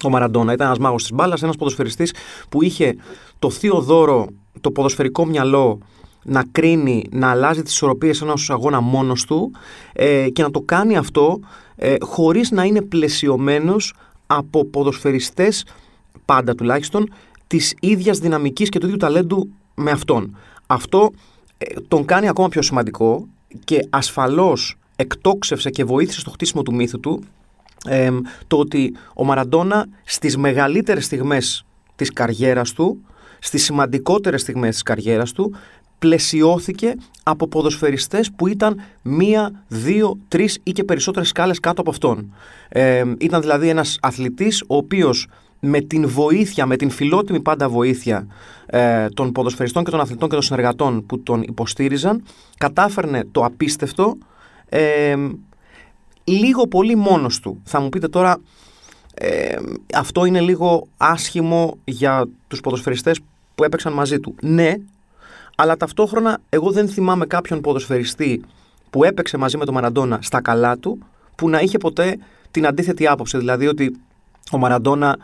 ο 0.03 0.09
Μαραντόνα 0.09 0.53
ήταν 0.53 0.65
ένας 0.67 0.79
μάγος 0.79 1.01
της 1.01 1.11
μπάλας, 1.11 1.43
ένας 1.43 1.55
ποδοσφαιριστής 1.55 2.13
που 2.49 2.63
είχε 2.63 2.95
το 3.39 3.49
θείο 3.49 3.81
δώρο, 3.81 4.27
το 4.61 4.71
ποδοσφαιρικό 4.71 5.25
μυαλό 5.25 5.79
να 6.23 6.43
κρίνει, 6.51 7.03
να 7.11 7.29
αλλάζει 7.29 7.61
τις 7.61 7.73
ισορροπίες 7.73 8.21
ενός 8.21 8.49
αγώνα 8.49 8.81
μόνος 8.81 9.25
του 9.25 9.51
ε, 9.93 10.29
και 10.29 10.41
να 10.41 10.51
το 10.51 10.61
κάνει 10.61 10.97
αυτό 10.97 11.39
ε, 11.75 11.95
χωρίς 12.01 12.51
να 12.51 12.63
είναι 12.63 12.81
πλαισιωμένος 12.81 13.93
από 14.27 14.65
ποδοσφαιριστές, 14.65 15.65
πάντα 16.25 16.55
τουλάχιστον, 16.55 17.13
της 17.47 17.75
ίδιας 17.79 18.17
δυναμικής 18.17 18.69
και 18.69 18.79
του 18.79 18.85
ίδιου 18.85 18.97
ταλέντου 18.97 19.49
με 19.75 19.91
αυτόν. 19.91 20.37
Αυτό 20.67 21.11
ε, 21.57 21.65
τον 21.87 22.05
κάνει 22.05 22.27
ακόμα 22.27 22.49
πιο 22.49 22.61
σημαντικό 22.61 23.27
και 23.63 23.87
ασφαλώς 23.89 24.77
εκτόξευσε 24.95 25.69
και 25.69 25.83
βοήθησε 25.83 26.19
στο 26.19 26.29
χτίσιμο 26.29 26.61
του 26.61 26.73
μύθου 26.73 26.99
του 26.99 27.23
το 28.47 28.57
ότι 28.57 28.95
ο 29.15 29.23
Μαραντόνα 29.23 29.87
στις 30.03 30.37
μεγαλύτερες 30.37 31.05
στιγμές 31.05 31.65
της 31.95 32.13
καριέρας 32.13 32.73
του, 32.73 33.01
στις 33.39 33.63
σημαντικότερες 33.63 34.41
στιγμές 34.41 34.73
της 34.73 34.83
καριέρας 34.83 35.31
του, 35.31 35.55
πλαισιώθηκε 35.99 36.95
από 37.23 37.47
ποδοσφαιριστές 37.47 38.31
που 38.31 38.47
ήταν 38.47 38.81
μία, 39.01 39.63
δύο, 39.67 40.17
τρεις 40.27 40.59
ή 40.63 40.71
και 40.71 40.83
περισσότερες 40.83 41.27
σκάλες 41.27 41.59
κάτω 41.59 41.81
από 41.81 41.89
αυτόν. 41.89 42.33
ήταν 43.17 43.41
δηλαδή 43.41 43.69
ένας 43.69 43.97
αθλητής 44.01 44.63
ο 44.67 44.75
οποίος 44.75 45.27
με 45.59 45.81
την 45.81 46.07
βοήθεια, 46.07 46.65
με 46.65 46.75
την 46.75 46.89
φιλότιμη 46.89 47.39
πάντα 47.39 47.69
βοήθεια 47.69 48.27
ε, 48.65 49.07
των 49.09 49.31
ποδοσφαιριστών 49.31 49.83
και 49.83 49.91
των 49.91 49.99
αθλητών 49.99 50.29
και 50.29 50.35
των 50.35 50.43
συνεργατών 50.43 51.05
που 51.05 51.19
τον 51.19 51.41
υποστήριζαν, 51.41 52.23
κατάφερνε 52.57 53.23
το 53.31 53.45
απίστευτο 53.45 54.17
λίγο 56.27 56.67
πολύ 56.67 56.95
μόνος 56.95 57.39
του. 57.39 57.61
Θα 57.63 57.79
μου 57.79 57.89
πείτε 57.89 58.07
τώρα, 58.07 58.37
ε, 59.13 59.55
αυτό 59.93 60.25
είναι 60.25 60.39
λίγο 60.39 60.87
άσχημο 60.97 61.77
για 61.83 62.27
τους 62.47 62.61
ποδοσφαιριστές 62.61 63.19
που 63.55 63.63
έπαιξαν 63.63 63.93
μαζί 63.93 64.19
του. 64.19 64.35
Ναι, 64.41 64.73
αλλά 65.59 65.77
ταυτόχρονα 65.77 66.39
εγώ 66.49 66.71
δεν 66.71 66.87
θυμάμαι 66.87 67.25
κάποιον 67.25 67.61
ποδοσφαιριστή 67.61 68.41
που 68.89 69.03
έπαιξε 69.03 69.37
μαζί 69.37 69.57
με 69.57 69.65
τον 69.65 69.73
Μαραντόνα 69.73 70.19
στα 70.21 70.41
καλά 70.41 70.77
του, 70.77 70.99
που 71.35 71.49
να 71.49 71.59
είχε 71.59 71.77
ποτέ 71.77 72.17
την 72.51 72.67
αντίθετη 72.67 73.07
άποψη. 73.07 73.37
Δηλαδή 73.37 73.67
ότι 73.67 73.95
ο 74.51 74.57
Μαραντόνα 74.57 75.17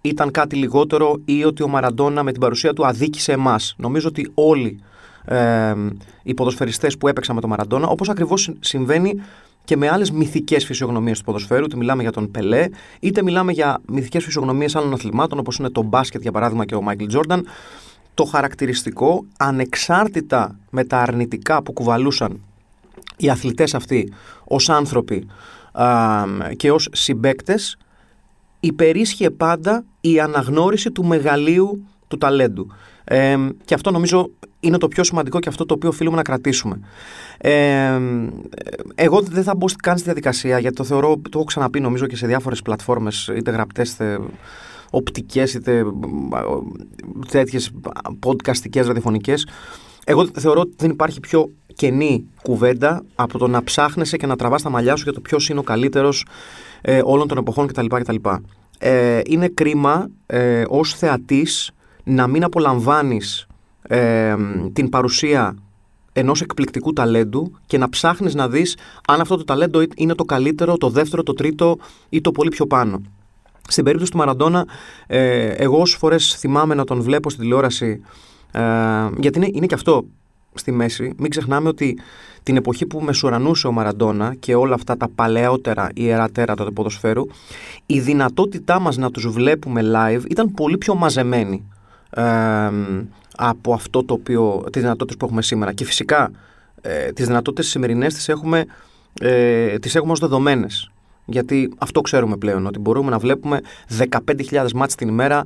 ήταν 0.00 0.30
κάτι 0.30 0.56
λιγότερο 0.56 1.20
ή 1.24 1.44
ότι 1.44 1.62
ο 1.62 1.68
Μαραντόνα 1.68 2.22
με 2.22 2.32
την 2.32 2.40
παρουσία 2.40 2.72
του 2.72 2.86
αδίκησε 2.86 3.32
εμάς. 3.32 3.74
Νομίζω 3.78 4.08
ότι 4.08 4.30
όλοι 4.34 4.80
ε, 5.24 5.74
οι 6.22 6.34
ποδοσφαιριστές 6.34 6.98
που 6.98 7.08
έπαιξαν 7.08 7.34
με 7.34 7.40
τον 7.40 7.50
Μαραντόνα, 7.50 7.86
όπως 7.88 8.08
ακριβώς 8.08 8.52
συμβαίνει 8.60 9.14
και 9.64 9.76
με 9.76 9.88
άλλες 9.88 10.10
μυθικές 10.10 10.64
φυσιογνωμίες 10.64 11.18
του 11.18 11.24
ποδοσφαίρου, 11.24 11.64
είτε 11.64 11.76
μιλάμε 11.76 12.02
για 12.02 12.12
τον 12.12 12.30
Πελέ, 12.30 12.68
είτε 13.00 13.22
μιλάμε 13.22 13.52
για 13.52 13.80
μυθικές 13.86 14.24
φυσιογνωμίες 14.24 14.76
άλλων 14.76 14.92
αθλημάτων, 14.92 15.38
όπως 15.38 15.56
είναι 15.56 15.70
το 15.70 15.82
μπάσκετ 15.82 16.22
για 16.22 16.32
παράδειγμα 16.32 16.64
και 16.64 16.74
ο 16.74 16.82
Μάικλ 16.82 17.06
Τζόρνταν. 17.06 17.46
Το 18.20 18.26
χαρακτηριστικό, 18.26 19.24
ανεξάρτητα 19.38 20.58
με 20.70 20.84
τα 20.84 20.98
αρνητικά 20.98 21.62
που 21.62 21.72
κουβαλούσαν 21.72 22.40
οι 23.16 23.30
αθλητές 23.30 23.74
αυτοί 23.74 24.12
ως 24.44 24.68
άνθρωποι 24.68 25.26
α, 25.72 26.24
και 26.56 26.70
ως 26.70 26.88
συμπέκτες, 26.92 27.76
υπερίσχυε 28.60 29.30
πάντα 29.30 29.84
η 30.00 30.20
αναγνώριση 30.20 30.90
του 30.90 31.04
μεγαλείου 31.04 31.86
του 32.08 32.18
ταλέντου. 32.18 32.66
Ε, 33.04 33.36
και 33.64 33.74
αυτό 33.74 33.90
νομίζω 33.90 34.30
είναι 34.60 34.78
το 34.78 34.88
πιο 34.88 35.04
σημαντικό 35.04 35.38
και 35.38 35.48
αυτό 35.48 35.66
το 35.66 35.74
οποίο 35.74 35.88
οφείλουμε 35.88 36.16
να 36.16 36.22
κρατήσουμε. 36.22 36.80
Ε, 37.38 38.00
εγώ 38.94 39.20
δεν 39.20 39.42
θα 39.42 39.54
μπω 39.54 39.66
καν 39.82 39.96
στη 39.96 40.04
διαδικασία 40.04 40.58
γιατί 40.58 40.76
το 40.76 40.84
θεωρώ, 40.84 41.16
το 41.16 41.30
έχω 41.38 41.44
ξαναπεί 41.44 41.80
νομίζω 41.80 42.06
και 42.06 42.16
σε 42.16 42.26
διάφορες 42.26 42.62
πλατφόρμες 42.62 43.30
είτε 43.36 43.50
γραπτές 43.50 43.92
είτε 43.92 44.18
οπτικές 44.90 45.54
είτε 45.54 45.84
τέτοιες 47.30 47.70
podcastικές 48.26 48.86
ραδιοφωνικές 48.86 49.46
εγώ 50.04 50.26
θεωρώ 50.34 50.60
ότι 50.60 50.74
δεν 50.76 50.90
υπάρχει 50.90 51.20
πιο 51.20 51.50
κενή 51.74 52.26
κουβέντα 52.42 53.04
από 53.14 53.38
το 53.38 53.48
να 53.48 53.62
ψάχνεσαι 53.64 54.16
και 54.16 54.26
να 54.26 54.36
τραβάς 54.36 54.62
τα 54.62 54.70
μαλλιά 54.70 54.96
σου 54.96 55.02
για 55.02 55.12
το 55.12 55.20
ποιος 55.20 55.48
είναι 55.48 55.58
ο 55.58 55.62
καλύτερος 55.62 56.26
ε, 56.80 57.00
όλων 57.04 57.28
των 57.28 57.38
εποχών 57.38 57.66
κτλ. 57.66 57.86
κτλ. 57.86 58.16
Ε, 58.78 59.20
είναι 59.26 59.48
κρίμα 59.48 60.08
ε, 60.26 60.64
ως 60.68 60.94
θεατής 60.94 61.70
να 62.04 62.26
μην 62.26 62.44
απολαμβάνεις 62.44 63.46
ε, 63.82 64.36
την 64.72 64.88
παρουσία 64.88 65.56
ενός 66.12 66.40
εκπληκτικού 66.40 66.92
ταλέντου 66.92 67.52
και 67.66 67.78
να 67.78 67.88
ψάχνεις 67.88 68.34
να 68.34 68.48
δεις 68.48 68.76
αν 69.06 69.20
αυτό 69.20 69.36
το 69.36 69.44
ταλέντο 69.44 69.82
είναι 69.96 70.14
το 70.14 70.24
καλύτερο, 70.24 70.76
το 70.76 70.88
δεύτερο, 70.88 71.22
το 71.22 71.32
τρίτο 71.32 71.78
ή 72.08 72.20
το 72.20 72.32
πολύ 72.32 72.48
πιο 72.48 72.66
πάνω. 72.66 73.02
Στην 73.70 73.84
περίπτωση 73.84 74.10
του 74.10 74.16
Μαραντόνα, 74.16 74.66
ε, 75.06 75.48
εγώ 75.48 75.80
όσες 75.80 75.98
φορές 75.98 76.34
θυμάμαι 76.38 76.74
να 76.74 76.84
τον 76.84 77.02
βλέπω 77.02 77.30
στην 77.30 77.42
τηλεόραση, 77.42 78.00
ε, 78.52 78.60
γιατί 79.18 79.38
είναι, 79.38 79.48
είναι 79.52 79.66
και 79.66 79.74
αυτό 79.74 80.04
στη 80.54 80.72
μέση, 80.72 81.14
μην 81.16 81.30
ξεχνάμε 81.30 81.68
ότι 81.68 81.98
την 82.42 82.56
εποχή 82.56 82.86
που 82.86 83.00
μεσουρανούσε 83.00 83.66
ο 83.66 83.72
Μαραντόνα 83.72 84.34
και 84.38 84.54
όλα 84.54 84.74
αυτά 84.74 84.96
τα 84.96 85.08
παλαιότερα 85.14 85.88
ιερά 85.94 86.30
τέρατα 86.30 86.64
του 86.64 86.72
ποδοσφαίρου, 86.72 87.24
η 87.86 88.00
δυνατότητά 88.00 88.78
μας 88.78 88.96
να 88.96 89.10
τους 89.10 89.28
βλέπουμε 89.28 89.80
live 89.94 90.22
ήταν 90.28 90.52
πολύ 90.52 90.78
πιο 90.78 90.94
μαζεμένη 90.94 91.68
ε, 92.10 92.22
από 93.36 93.72
αυτό 93.72 94.04
το 94.04 94.14
οποίο, 94.14 94.64
τις 94.72 94.82
δυνατότητες 94.82 95.16
που 95.16 95.24
έχουμε 95.24 95.42
σήμερα. 95.42 95.72
Και 95.72 95.84
φυσικά 95.84 96.30
ε, 96.80 97.12
τις 97.12 97.26
δυνατότητες 97.26 97.68
σημερινές 97.68 98.14
τις 98.14 98.28
έχουμε, 98.28 98.64
ε, 99.20 99.78
τις 99.78 99.94
έχουμε 99.94 100.12
ως 100.12 100.18
δεδομένες. 100.18 100.90
Γιατί 101.30 101.72
αυτό 101.78 102.00
ξέρουμε 102.00 102.36
πλέον, 102.36 102.66
ότι 102.66 102.78
μπορούμε 102.78 103.10
να 103.10 103.18
βλέπουμε 103.18 103.60
15.000 103.98 104.72
μάτς 104.74 104.94
την 104.94 105.08
ημέρα 105.08 105.44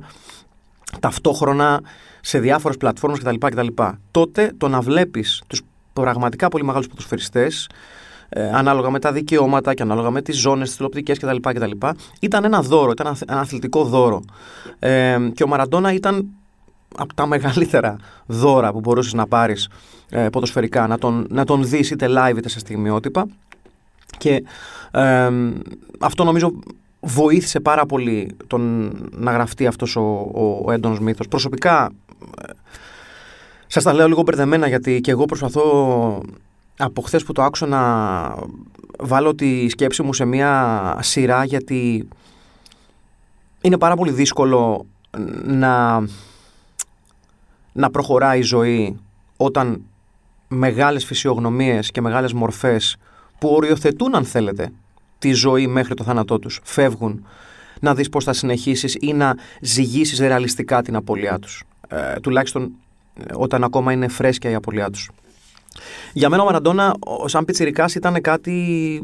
ταυτόχρονα 0.99 1.81
σε 2.21 2.39
διάφορες 2.39 2.77
πλατφόρμες 2.77 3.19
κτλ. 3.19 3.35
κτλ. 3.37 3.67
Τότε 4.11 4.51
το 4.57 4.67
να 4.67 4.81
βλέπεις 4.81 5.43
τους 5.47 5.61
πραγματικά 5.93 6.47
πολύ 6.47 6.63
μεγάλους 6.63 6.87
ποδοσφαιριστές 6.87 7.69
ε, 8.29 8.49
ανάλογα 8.53 8.89
με 8.89 8.99
τα 8.99 9.11
δικαιώματα 9.11 9.73
και 9.73 9.81
ανάλογα 9.81 10.09
με 10.09 10.21
τις 10.21 10.37
ζώνες, 10.37 10.67
τις 10.67 10.75
τηλεοπτικές 10.75 11.19
κτλ. 11.19 11.37
κτλ. 11.41 11.71
Ήταν 12.19 12.43
ένα 12.43 12.61
δώρο, 12.61 12.91
ήταν 12.91 13.15
ένα 13.27 13.39
αθλητικό 13.39 13.83
δώρο. 13.83 14.21
Ε, 14.79 15.17
και 15.33 15.43
ο 15.43 15.47
Μαραντόνα 15.47 15.93
ήταν 15.93 16.27
από 16.97 17.13
τα 17.13 17.25
μεγαλύτερα 17.25 17.95
δώρα 18.25 18.71
που 18.71 18.79
μπορούσες 18.79 19.13
να 19.13 19.27
πάρεις 19.27 19.69
ε, 20.09 20.29
ποδοσφαιρικά, 20.29 20.87
να 20.87 20.97
τον, 20.97 21.27
να 21.29 21.45
τον 21.45 21.67
δεις 21.67 21.91
είτε 21.91 22.07
live 22.09 22.37
είτε 22.37 22.49
σε 22.49 22.59
στιγμιότυπα. 22.59 23.25
Και 24.17 24.43
ε, 24.91 25.29
αυτό 25.99 26.23
νομίζω 26.23 26.53
βοήθησε 26.99 27.59
πάρα 27.59 27.85
πολύ 27.85 28.35
τον, 28.47 28.91
να 29.11 29.31
γραφτεί 29.31 29.67
αυτός 29.67 29.95
ο, 29.95 30.01
ο, 30.33 30.61
ο 30.65 30.71
έντονος 30.71 30.99
μύθος. 30.99 31.27
Προσωπικά, 31.27 31.91
ε, 32.41 32.51
σας 33.67 33.83
τα 33.83 33.93
λέω 33.93 34.07
λίγο 34.07 34.21
μπερδεμένα 34.21 34.67
γιατί 34.67 35.01
και 35.01 35.11
εγώ 35.11 35.25
προσπαθώ 35.25 36.21
από 36.77 37.01
χθες 37.01 37.23
που 37.23 37.33
το 37.33 37.43
άκουσα 37.43 37.65
να 37.65 37.81
βάλω 38.99 39.35
τη 39.35 39.69
σκέψη 39.69 40.03
μου 40.03 40.13
σε 40.13 40.25
μια 40.25 40.97
σειρά 41.01 41.45
γιατί 41.45 42.07
είναι 43.61 43.77
πάρα 43.77 43.95
πολύ 43.95 44.11
δύσκολο 44.11 44.85
να, 45.43 46.03
να 47.71 47.89
προχωράει 47.91 48.39
η 48.39 48.41
ζωή 48.43 48.99
όταν 49.37 49.81
μεγάλες 50.47 51.05
φυσιογνωμίες 51.05 51.91
και 51.91 52.01
μεγάλες 52.01 52.33
μορφές 52.33 52.97
που 53.39 53.49
οριοθετούν 53.49 54.15
αν 54.15 54.25
θέλετε 54.25 54.71
τη 55.19 55.31
ζωή 55.31 55.67
μέχρι 55.67 55.93
το 55.93 56.03
θάνατό 56.03 56.39
τους. 56.39 56.59
Φεύγουν 56.63 57.25
να 57.79 57.95
δεις 57.95 58.09
πώς 58.09 58.23
θα 58.23 58.33
συνεχίσεις 58.33 58.97
ή 58.99 59.13
να 59.13 59.35
ζυγίσεις 59.61 60.19
ρεαλιστικά 60.19 60.81
την 60.81 60.95
απώλειά 60.95 61.39
τους. 61.39 61.63
Ε, 61.87 62.19
τουλάχιστον 62.19 62.71
ε, 63.19 63.33
όταν 63.33 63.63
ακόμα 63.63 63.91
είναι 63.91 64.07
φρέσκια 64.07 64.49
η 64.49 64.53
απώλειά 64.53 64.89
τους. 64.89 65.09
Για 66.13 66.29
μένα 66.29 66.41
ο 66.41 66.45
Μαραντόνα 66.45 66.95
σαν 67.25 67.45
πιτσιρικάς 67.45 67.95
ήταν 67.95 68.21
κάτι 68.21 69.01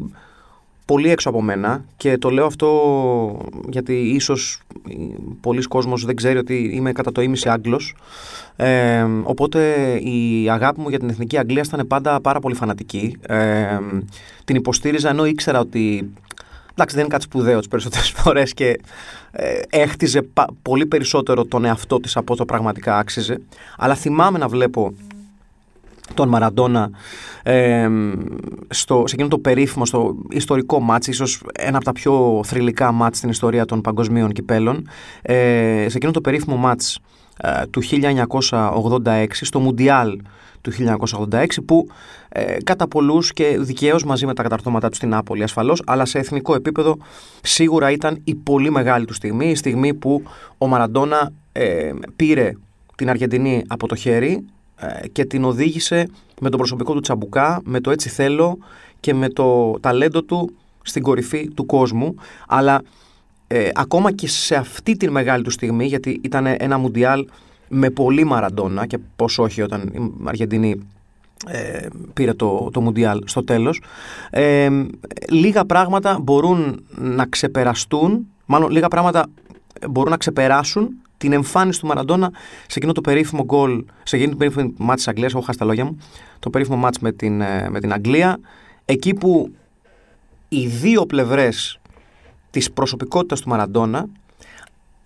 πολύ 0.85 1.09
έξω 1.09 1.29
από 1.29 1.41
μένα 1.41 1.85
και 1.97 2.17
το 2.17 2.29
λέω 2.29 2.45
αυτό 2.45 3.47
γιατί 3.69 3.93
ίσως 3.93 4.61
πολλοί 5.41 5.61
κόσμος 5.61 6.05
δεν 6.05 6.15
ξέρει 6.15 6.37
ότι 6.37 6.71
είμαι 6.73 6.91
κατά 6.91 7.11
το 7.11 7.21
ίμιση 7.21 7.49
Άγγλος. 7.49 7.95
Ε, 8.55 9.05
οπότε 9.23 9.95
η 9.95 10.49
αγάπη 10.49 10.81
μου 10.81 10.89
για 10.89 10.99
την 10.99 11.09
Εθνική 11.09 11.37
Αγγλία 11.37 11.63
ήταν 11.65 11.87
πάντα 11.87 12.21
πάρα 12.21 12.39
πολύ 12.39 12.55
φανατική. 12.55 13.17
Ε, 13.21 13.77
την 14.45 14.55
υποστήριζα 14.55 15.09
ενώ 15.09 15.25
ήξερα 15.25 15.59
ότι 15.59 16.13
εντάξει 16.71 16.95
δεν 16.95 17.03
είναι 17.03 17.13
κάτι 17.13 17.23
σπουδαίο 17.23 17.59
τις 17.59 17.67
περισσότερες 17.67 18.09
φορές 18.17 18.53
και 18.53 18.79
ε, 19.31 19.59
έχτιζε 19.69 20.27
πολύ 20.61 20.85
περισσότερο 20.85 21.45
τον 21.45 21.65
εαυτό 21.65 21.99
της 21.99 22.17
από 22.17 22.35
το 22.35 22.45
πραγματικά 22.45 22.97
άξιζε. 22.97 23.41
Αλλά 23.77 23.95
θυμάμαι 23.95 24.37
να 24.37 24.47
βλέπω 24.47 24.93
τον 26.13 26.27
Μαραντόνα 26.27 26.89
ε, 27.43 27.89
στο, 28.69 29.03
σε 29.07 29.15
εκείνο 29.15 29.27
το 29.27 29.39
περίφημο, 29.39 29.85
στο 29.85 30.15
ιστορικό 30.29 30.79
μάτς, 30.79 31.07
ίσως 31.07 31.41
ένα 31.53 31.75
από 31.75 31.85
τα 31.85 31.91
πιο 31.91 32.41
θρηλυκά 32.45 32.91
μάτς 32.91 33.17
στην 33.17 33.29
ιστορία 33.29 33.65
των 33.65 33.81
παγκοσμίων 33.81 34.31
κυπέλων, 34.31 34.89
ε, 35.21 35.85
σε 35.89 35.97
εκείνο 35.97 36.11
το 36.11 36.21
περίφημο 36.21 36.55
μάτς 36.55 36.99
ε, 37.37 37.65
του 37.65 37.81
1986, 39.03 39.25
στο 39.31 39.59
Μουντιάλ 39.59 40.19
του 40.61 40.71
1986 41.31 41.45
που 41.65 41.87
ε, 42.29 42.57
κατά 42.63 42.87
πολλούς 42.87 43.33
και 43.33 43.57
δικαίως 43.59 44.03
μαζί 44.03 44.25
με 44.25 44.33
τα 44.33 44.43
καταρτώματά 44.43 44.87
τους 44.87 44.97
στην 44.97 45.09
Νάπολη 45.09 45.43
ασφαλώς 45.43 45.81
αλλά 45.85 46.05
σε 46.05 46.19
εθνικό 46.19 46.55
επίπεδο 46.55 46.97
σίγουρα 47.41 47.91
ήταν 47.91 48.21
η 48.23 48.35
πολύ 48.35 48.71
μεγάλη 48.71 49.05
του 49.05 49.13
στιγμή 49.13 49.49
η 49.49 49.55
στιγμή 49.55 49.93
που 49.93 50.23
ο 50.57 50.67
Μαραντόνα 50.67 51.31
ε, 51.51 51.91
πήρε 52.15 52.51
την 52.95 53.09
Αργεντινή 53.09 53.63
από 53.67 53.87
το 53.87 53.95
χέρι 53.95 54.31
ε, 54.33 54.60
και 55.11 55.25
την 55.25 55.43
οδήγησε 55.43 56.09
με 56.41 56.49
τον 56.49 56.59
προσωπικό 56.59 56.93
του 56.93 56.99
τσαμπουκά, 56.99 57.61
με 57.63 57.79
το 57.79 57.91
έτσι 57.91 58.09
θέλω 58.09 58.57
και 58.99 59.13
με 59.13 59.29
το 59.29 59.77
ταλέντο 59.79 60.23
του 60.23 60.55
στην 60.81 61.01
κορυφή 61.01 61.49
του 61.53 61.65
κόσμου. 61.65 62.15
Αλλά 62.47 62.81
ε, 63.47 63.69
ακόμα 63.73 64.11
και 64.11 64.27
σε 64.27 64.55
αυτή 64.55 64.97
τη 64.97 65.11
μεγάλη 65.11 65.43
του 65.43 65.49
στιγμή, 65.49 65.85
γιατί 65.85 66.19
ήταν 66.23 66.45
ένα 66.57 66.77
μουντιάλ 66.77 67.27
με 67.67 67.89
πολύ 67.89 68.23
μαραντόνα 68.23 68.85
και 68.85 68.97
πώς 69.15 69.39
όχι 69.39 69.61
όταν 69.61 69.81
η 69.81 70.11
Αργεντινή 70.25 70.75
ε, 71.47 71.87
πήρε 72.13 72.33
το, 72.33 72.69
το 72.73 72.81
Μουντιάλ 72.81 73.21
στο 73.25 73.43
τέλος 73.43 73.81
ε, 74.29 74.69
λίγα 75.29 75.65
πράγματα 75.65 76.19
μπορούν 76.21 76.83
να 76.97 77.25
ξεπεραστούν 77.25 78.27
μάλλον 78.45 78.71
λίγα 78.71 78.87
πράγματα 78.87 79.25
μπορούν 79.89 80.11
να 80.11 80.17
ξεπεράσουν 80.17 80.89
την 81.21 81.31
εμφάνιση 81.31 81.79
του 81.79 81.87
Μαραντόνα 81.87 82.31
σε 82.67 82.73
εκείνο 82.75 82.91
το 82.91 83.01
περίφημο 83.01 83.43
γκολ, 83.43 83.83
σε 84.03 84.15
εκείνο 84.15 84.31
το 84.31 84.37
περίφημο 84.37 84.73
μάτς 84.77 84.95
της 84.95 85.07
Αγγλίας, 85.07 85.31
έχω 85.33 85.41
χάσει 85.41 85.57
τα 85.57 85.65
λόγια 85.65 85.85
μου, 85.85 85.97
το 86.39 86.49
περίφημο 86.49 86.77
μάτς 86.77 86.99
με 86.99 87.11
την, 87.11 87.41
ε, 87.41 87.69
με 87.69 87.79
την 87.79 87.93
Αγγλία, 87.93 88.39
εκεί 88.85 89.13
που 89.13 89.51
οι 90.49 90.67
δύο 90.67 91.05
πλευρές 91.05 91.79
της 92.49 92.71
προσωπικότητας 92.71 93.41
του 93.41 93.49
Μαραντόνα, 93.49 94.05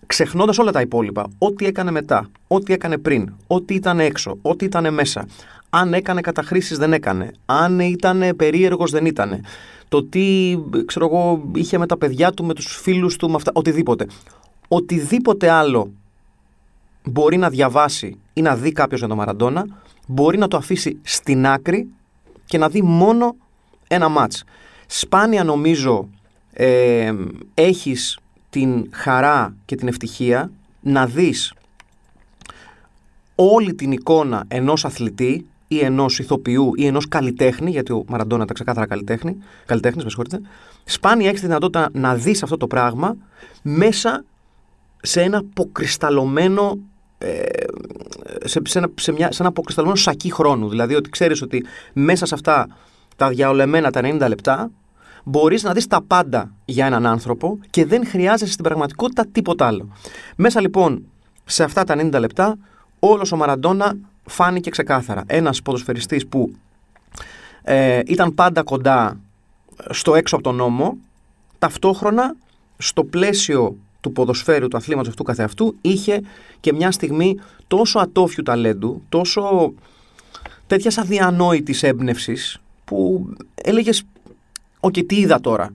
ξεχνώντας 0.06 0.58
όλα 0.58 0.70
τα 0.72 0.80
υπόλοιπα, 0.80 1.26
ό,τι 1.38 1.66
έκανε 1.66 1.90
μετά, 1.90 2.30
ό,τι 2.46 2.72
έκανε 2.72 2.98
πριν, 2.98 3.32
ό,τι 3.46 3.74
ήταν 3.74 4.00
έξω, 4.00 4.38
ό,τι 4.42 4.64
ήταν 4.64 4.94
μέσα, 4.94 5.26
αν 5.70 5.94
έκανε 5.94 6.20
καταχρήσεις 6.20 6.78
δεν 6.78 6.92
έκανε, 6.92 7.30
αν 7.46 7.80
ήταν 7.80 8.22
περίεργος 8.36 8.90
δεν 8.90 9.06
ήταν, 9.06 9.44
το 9.88 10.04
τι 10.04 10.56
ξέρω 10.86 11.06
εγώ, 11.06 11.50
είχε 11.54 11.78
με 11.78 11.86
τα 11.86 11.96
παιδιά 11.98 12.32
του, 12.32 12.44
με 12.44 12.54
τους 12.54 12.76
φίλους 12.82 13.16
του, 13.16 13.28
με 13.28 13.34
αυτά, 13.34 13.50
οτιδήποτε. 13.54 14.06
Οτιδήποτε 14.68 15.50
άλλο 15.50 15.92
μπορεί 17.06 17.36
να 17.36 17.50
διαβάσει 17.50 18.18
ή 18.32 18.42
να 18.42 18.56
δει 18.56 18.72
κάποιος 18.72 18.98
για 18.98 19.08
τον 19.08 19.16
Μαραντόνα, 19.16 19.66
μπορεί 20.06 20.38
να 20.38 20.48
το 20.48 20.56
αφήσει 20.56 20.98
στην 21.02 21.46
άκρη 21.46 21.88
και 22.44 22.58
να 22.58 22.68
δει 22.68 22.82
μόνο 22.82 23.36
ένα 23.88 24.08
μάτς. 24.08 24.44
Σπάνια 24.86 25.44
νομίζω 25.44 26.08
ε, 26.52 27.12
έχεις 27.54 28.18
την 28.50 28.90
χαρά 28.92 29.54
και 29.64 29.76
την 29.76 29.88
ευτυχία 29.88 30.50
να 30.80 31.06
δεις 31.06 31.54
όλη 33.34 33.74
την 33.74 33.92
εικόνα 33.92 34.44
ενός 34.48 34.84
αθλητή 34.84 35.46
ή 35.68 35.78
ενός 35.78 36.18
ηθοποιού 36.18 36.72
ή 36.74 36.86
ενός 36.86 37.08
καλλιτέχνη, 37.08 37.70
γιατί 37.70 37.92
ο 37.92 38.04
Μαραντόνα 38.08 38.42
ήταν 38.42 38.54
ξεκάθαρα 38.54 38.86
καλλιτέχνη, 38.86 39.36
καλλιτέχνης, 39.66 40.04
με 40.04 40.10
συγχωρείτε, 40.10 40.40
σπάνια 40.84 41.28
έχεις 41.28 41.40
τη 41.40 41.46
δυνατότητα 41.46 41.88
να 41.92 42.14
δεις 42.14 42.42
αυτό 42.42 42.56
το 42.56 42.66
πράγμα 42.66 43.16
μέσα 43.62 44.24
σε 45.02 45.22
ένα 45.22 45.38
αποκρισταλωμένο 45.38 46.70
ε, 46.70 46.95
σε, 48.44 48.60
σε, 48.64 48.78
ένα, 48.78 48.88
σε, 48.94 49.12
μια, 49.12 49.32
σε 49.32 49.42
ένα 49.42 49.48
αποκρισταλμένο 49.48 49.96
σακί 49.96 50.32
χρόνου. 50.32 50.68
Δηλαδή 50.68 50.94
ότι 50.94 51.10
ξέρεις 51.10 51.42
ότι 51.42 51.64
μέσα 51.92 52.26
σε 52.26 52.34
αυτά 52.34 52.66
τα 53.16 53.28
διαολεμένα 53.28 53.90
τα 53.90 54.00
90 54.04 54.26
λεπτά 54.28 54.70
μπορείς 55.24 55.62
να 55.62 55.72
δεις 55.72 55.86
τα 55.86 56.02
πάντα 56.02 56.52
για 56.64 56.86
έναν 56.86 57.06
άνθρωπο 57.06 57.58
και 57.70 57.84
δεν 57.86 58.06
χρειάζεσαι 58.06 58.52
στην 58.52 58.64
πραγματικότητα 58.64 59.26
τίποτα 59.32 59.66
άλλο. 59.66 59.88
Μέσα 60.36 60.60
λοιπόν 60.60 61.02
σε 61.44 61.64
αυτά 61.64 61.84
τα 61.84 61.94
90 61.98 62.10
λεπτά 62.20 62.56
όλος 62.98 63.32
ο 63.32 63.36
Μαραντόνα 63.36 63.96
φάνηκε 64.24 64.70
ξεκάθαρα. 64.70 65.24
Ένας 65.26 65.62
ποδοσφαιριστής 65.62 66.26
που 66.26 66.52
ε, 67.62 68.00
ήταν 68.06 68.34
πάντα 68.34 68.62
κοντά 68.62 69.20
στο 69.90 70.14
έξω 70.14 70.34
από 70.34 70.44
τον 70.44 70.54
νόμο, 70.54 70.96
ταυτόχρονα 71.58 72.34
στο 72.76 73.04
πλαίσιο 73.04 73.76
του 74.06 74.12
ποδοσφαίρου, 74.12 74.68
του 74.68 74.76
αθλήματος 74.76 75.08
αυτού 75.08 75.22
καθεαυτού, 75.22 75.76
είχε 75.80 76.20
και 76.60 76.72
μια 76.72 76.90
στιγμή 76.90 77.38
τόσο 77.66 77.98
ατόφιου 77.98 78.42
ταλέντου, 78.42 79.02
τόσο 79.08 79.74
τέτοιας 80.66 80.98
αδιανόητης 80.98 81.82
έμπνευσης, 81.82 82.58
που 82.84 83.28
έλεγες 83.54 84.02
«OK, 84.80 84.92
τι 84.92 85.16
είδα 85.16 85.40
τώρα» 85.40 85.74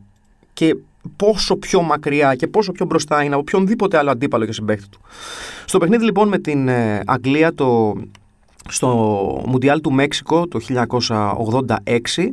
και 0.53 0.75
πόσο 1.15 1.55
πιο 1.55 1.81
μακριά 1.81 2.35
και 2.35 2.47
πόσο 2.47 2.71
πιο 2.71 2.85
μπροστά 2.85 3.23
είναι 3.23 3.33
από 3.33 3.43
οποιονδήποτε 3.47 3.97
άλλο 3.97 4.11
αντίπαλο 4.11 4.45
και 4.45 4.53
συμπαίχτη 4.53 4.89
του. 4.89 4.99
Στο 5.65 5.77
παιχνίδι 5.77 6.03
λοιπόν 6.03 6.27
με 6.27 6.37
την 6.37 6.67
ε, 6.67 7.01
Αγγλία 7.05 7.53
το, 7.53 7.95
στο 8.69 8.87
Μουντιάλ 9.47 9.81
του 9.81 9.91
Μέξικο 9.91 10.47
το 10.47 10.59
1986 10.67 12.27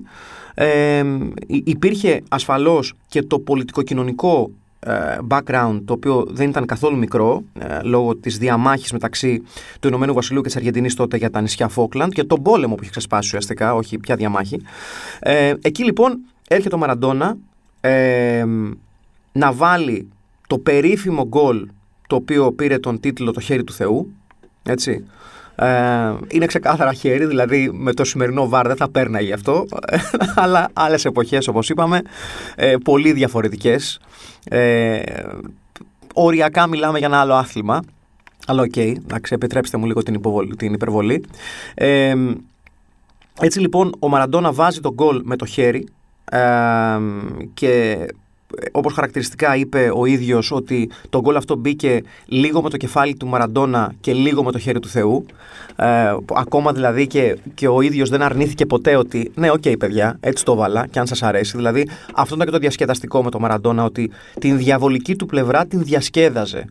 ε, 0.55 1.05
υπήρχε 1.47 2.23
ασφαλώς 2.29 2.95
και 3.09 3.23
το 3.23 3.39
πολιτικοκοινωνικό 3.39 4.51
ε, 4.51 4.53
background 5.29 5.81
το 5.85 5.93
οποίο 5.93 6.27
δεν 6.29 6.49
ήταν 6.49 6.67
καθόλου 6.67 6.97
μικρό 6.97 7.43
ε, 7.59 7.83
λόγω 7.83 8.17
της 8.17 8.39
διαμάχης 8.39 8.93
μεταξύ 8.93 9.43
του 9.81 9.89
Ηνωμένου 9.89 10.15
Βασιλείου 10.15 10.41
και 10.41 10.47
της 10.47 10.57
Αργεντινής 10.57 10.95
τότε 10.95 11.17
για 11.17 11.31
τα 11.31 11.41
νησιά 11.41 11.69
Φόκλαντ 11.69 12.13
και 12.13 12.25
τον 12.25 12.43
πόλεμο 12.43 12.75
που 12.75 12.83
είχε 12.83 12.91
ξεσπάσει 12.91 13.27
ουσιαστικά, 13.27 13.75
όχι 13.75 13.99
πια 13.99 14.17
διαμάχη. 14.17 14.61
Ε, 15.19 15.55
εκεί 15.61 15.85
λοιπόν 15.85 16.19
έρχεται 16.49 16.75
ο 16.75 16.79
Μαραντόνα 16.79 17.37
ε, 17.81 18.45
να 19.33 19.53
βάλει 19.53 20.09
το 20.47 20.59
περίφημο 20.59 21.27
γκολ 21.27 21.69
το 22.07 22.17
οποίο 22.17 22.53
πήρε 22.53 22.79
τον 22.79 23.01
τίτλο 23.01 23.33
«Το 23.33 23.41
χέρι 23.41 23.65
του 23.65 23.73
Θεού», 23.73 24.13
έτσι, 24.63 25.05
ε, 25.61 26.15
είναι 26.29 26.47
ξεκάθαρα 26.47 26.93
χέρι, 26.93 27.27
δηλαδή 27.27 27.71
με 27.73 27.93
το 27.93 28.05
σημερινό 28.05 28.49
VAR 28.49 28.67
δεν 28.67 28.77
θα 28.77 28.91
πέρναγε 28.91 29.33
αυτό, 29.33 29.67
αλλά 30.35 30.69
άλλες 30.73 31.05
εποχές 31.05 31.49
όπως 31.49 31.69
είπαμε, 31.69 32.03
ε, 32.57 32.75
πολύ 32.85 33.13
διαφορετικές. 33.13 34.01
Ε, 34.45 35.01
οριακά 36.15 36.67
μιλάμε 36.67 36.99
για 36.99 37.07
ένα 37.07 37.21
άλλο 37.21 37.35
άθλημα, 37.35 37.83
αλλά 38.47 38.63
OK, 38.63 38.73
okay, 38.75 38.95
επιτρέψτε 39.29 39.77
μου 39.77 39.87
λίγο 39.87 40.03
την, 40.03 40.15
υποβολή, 40.15 40.57
την 40.57 40.73
υπερβολή. 40.73 41.25
Ε, 41.75 42.15
έτσι 43.41 43.61
λοιπόν 43.61 43.95
ο 43.99 44.09
Μαραντόνα 44.09 44.53
βάζει 44.53 44.81
τον 44.81 44.93
γκολ 44.93 45.21
με 45.25 45.37
το 45.37 45.47
χέρι 45.47 45.89
ε, 46.31 46.39
και 47.55 48.07
όπως 48.73 48.93
χαρακτηριστικά 48.93 49.57
είπε 49.57 49.91
ο 49.95 50.07
ίδιος 50.07 50.53
ότι 50.53 50.91
το 51.09 51.21
γκολ 51.21 51.37
αυτό 51.37 51.57
μπήκε 51.57 52.03
λίγο 52.27 52.63
με 52.63 52.71
το 52.71 52.77
κεφάλι 52.77 53.17
του 53.17 53.27
Μαραντόνα 53.27 53.93
και 54.01 54.13
λίγο 54.13 54.45
με 54.45 54.53
το 54.53 54.59
χέρι 54.59 54.81
του 54.81 54.89
Θεού. 54.89 55.27
Ε, 55.77 56.17
ακόμα 56.35 56.73
δηλαδή 56.73 57.07
και, 57.07 57.39
και 57.55 57.69
ο 57.69 57.81
ίδιος 57.81 58.09
δεν 58.09 58.23
αρνήθηκε 58.23 58.67
ποτέ 58.67 58.97
ότι 58.97 59.31
ναι, 59.35 59.51
OK 59.51 59.63
okay, 59.65 59.75
παιδιά, 59.79 60.17
έτσι 60.21 60.45
το 60.45 60.55
βάλα 60.55 60.87
και 60.87 60.99
αν 60.99 61.07
σας 61.07 61.23
αρέσει. 61.23 61.57
Δηλαδή 61.57 61.89
αυτό 62.15 62.35
ήταν 62.35 62.47
και 62.47 62.53
το 62.53 62.59
διασκεδαστικό 62.59 63.23
με 63.23 63.31
το 63.31 63.41
Μαραντόνα 63.41 63.85
ότι 63.85 64.11
την 64.41 64.59
διαβολική 64.59 65.17
του 65.17 65.27
πλευρά 65.27 65.67
την 65.67 65.85
διασκέδαζε. 65.85 66.65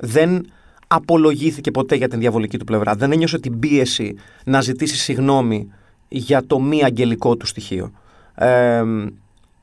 Δεν 0.00 0.46
απολογήθηκε 0.86 1.70
ποτέ 1.70 1.94
για 1.94 2.08
την 2.08 2.18
διαβολική 2.18 2.58
του 2.58 2.64
πλευρά. 2.64 2.94
Δεν 2.94 3.12
ένιωσε 3.12 3.38
την 3.38 3.58
πίεση 3.58 4.14
να 4.44 4.60
ζητήσει 4.60 4.96
συγγνώμη 4.96 5.68
για 6.08 6.46
το 6.46 6.60
μη 6.60 6.84
αγγελικό 6.84 7.36
του 7.36 7.46
στοιχείο. 7.46 7.90
Ε, 8.34 8.82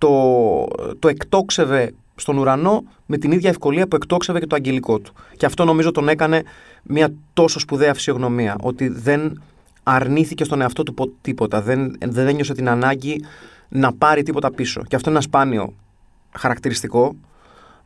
το, 0.01 0.67
το 0.99 1.07
εκτόξευε 1.07 1.93
στον 2.15 2.37
ουρανό 2.37 2.83
με 3.05 3.17
την 3.17 3.31
ίδια 3.31 3.49
ευκολία 3.49 3.87
που 3.87 3.95
εκτόξευε 3.95 4.39
και 4.39 4.47
το 4.47 4.55
αγγελικό 4.55 4.99
του. 4.99 5.13
Και 5.37 5.45
αυτό 5.45 5.65
νομίζω 5.65 5.91
τον 5.91 6.09
έκανε 6.09 6.43
μια 6.83 7.13
τόσο 7.33 7.59
σπουδαία 7.59 7.93
φυσιογνωμία, 7.93 8.55
ότι 8.61 8.87
δεν 8.87 9.41
αρνήθηκε 9.83 10.43
στον 10.43 10.61
εαυτό 10.61 10.83
του 10.83 11.15
τίποτα, 11.21 11.61
δεν, 11.61 11.95
δεν 12.05 12.27
ένιωσε 12.27 12.53
την 12.53 12.69
ανάγκη 12.69 13.25
να 13.69 13.93
πάρει 13.93 14.23
τίποτα 14.23 14.51
πίσω. 14.51 14.83
Και 14.87 14.95
αυτό 14.95 15.09
είναι 15.09 15.17
ένα 15.17 15.27
σπάνιο 15.27 15.73
χαρακτηριστικό. 16.31 17.15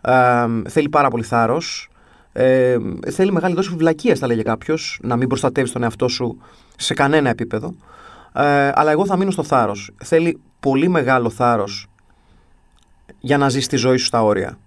Ε, 0.02 0.46
θέλει 0.68 0.90
πάρα 0.90 1.08
πολύ 1.08 1.24
θάρρος. 1.24 1.90
Ε, 2.34 2.78
θέλει 3.12 3.32
μεγάλη 3.32 3.56
δόση 3.56 3.70
βιβλακία, 3.70 4.16
θα 4.16 4.28
λέγε 4.28 4.42
κάποιος, 4.42 5.00
να 5.02 5.16
μην 5.16 5.28
προστατεύεις 5.28 5.72
τον 5.72 5.84
εαυτό 5.84 6.08
σου 6.08 6.38
σε 6.78 6.94
κανένα 6.94 7.30
επίπεδο. 7.30 7.76
Ε, 8.34 8.72
αλλά 8.74 8.92
εγώ 8.92 9.06
θα 9.06 9.18
μείνω 9.18 9.32
στο 9.32 9.44
θάρρος. 9.44 9.92
Θέλει 10.04 10.40
πολύ 10.60 10.88
μεγάλο 10.88 11.30
θάρρος 11.30 11.90
για 13.26 13.38
να 13.38 13.50
ζεις 13.50 13.68
τη 13.68 13.76
ζωή 13.76 13.98
σου 13.98 14.06
στα 14.06 14.24
όρια. 14.24 14.58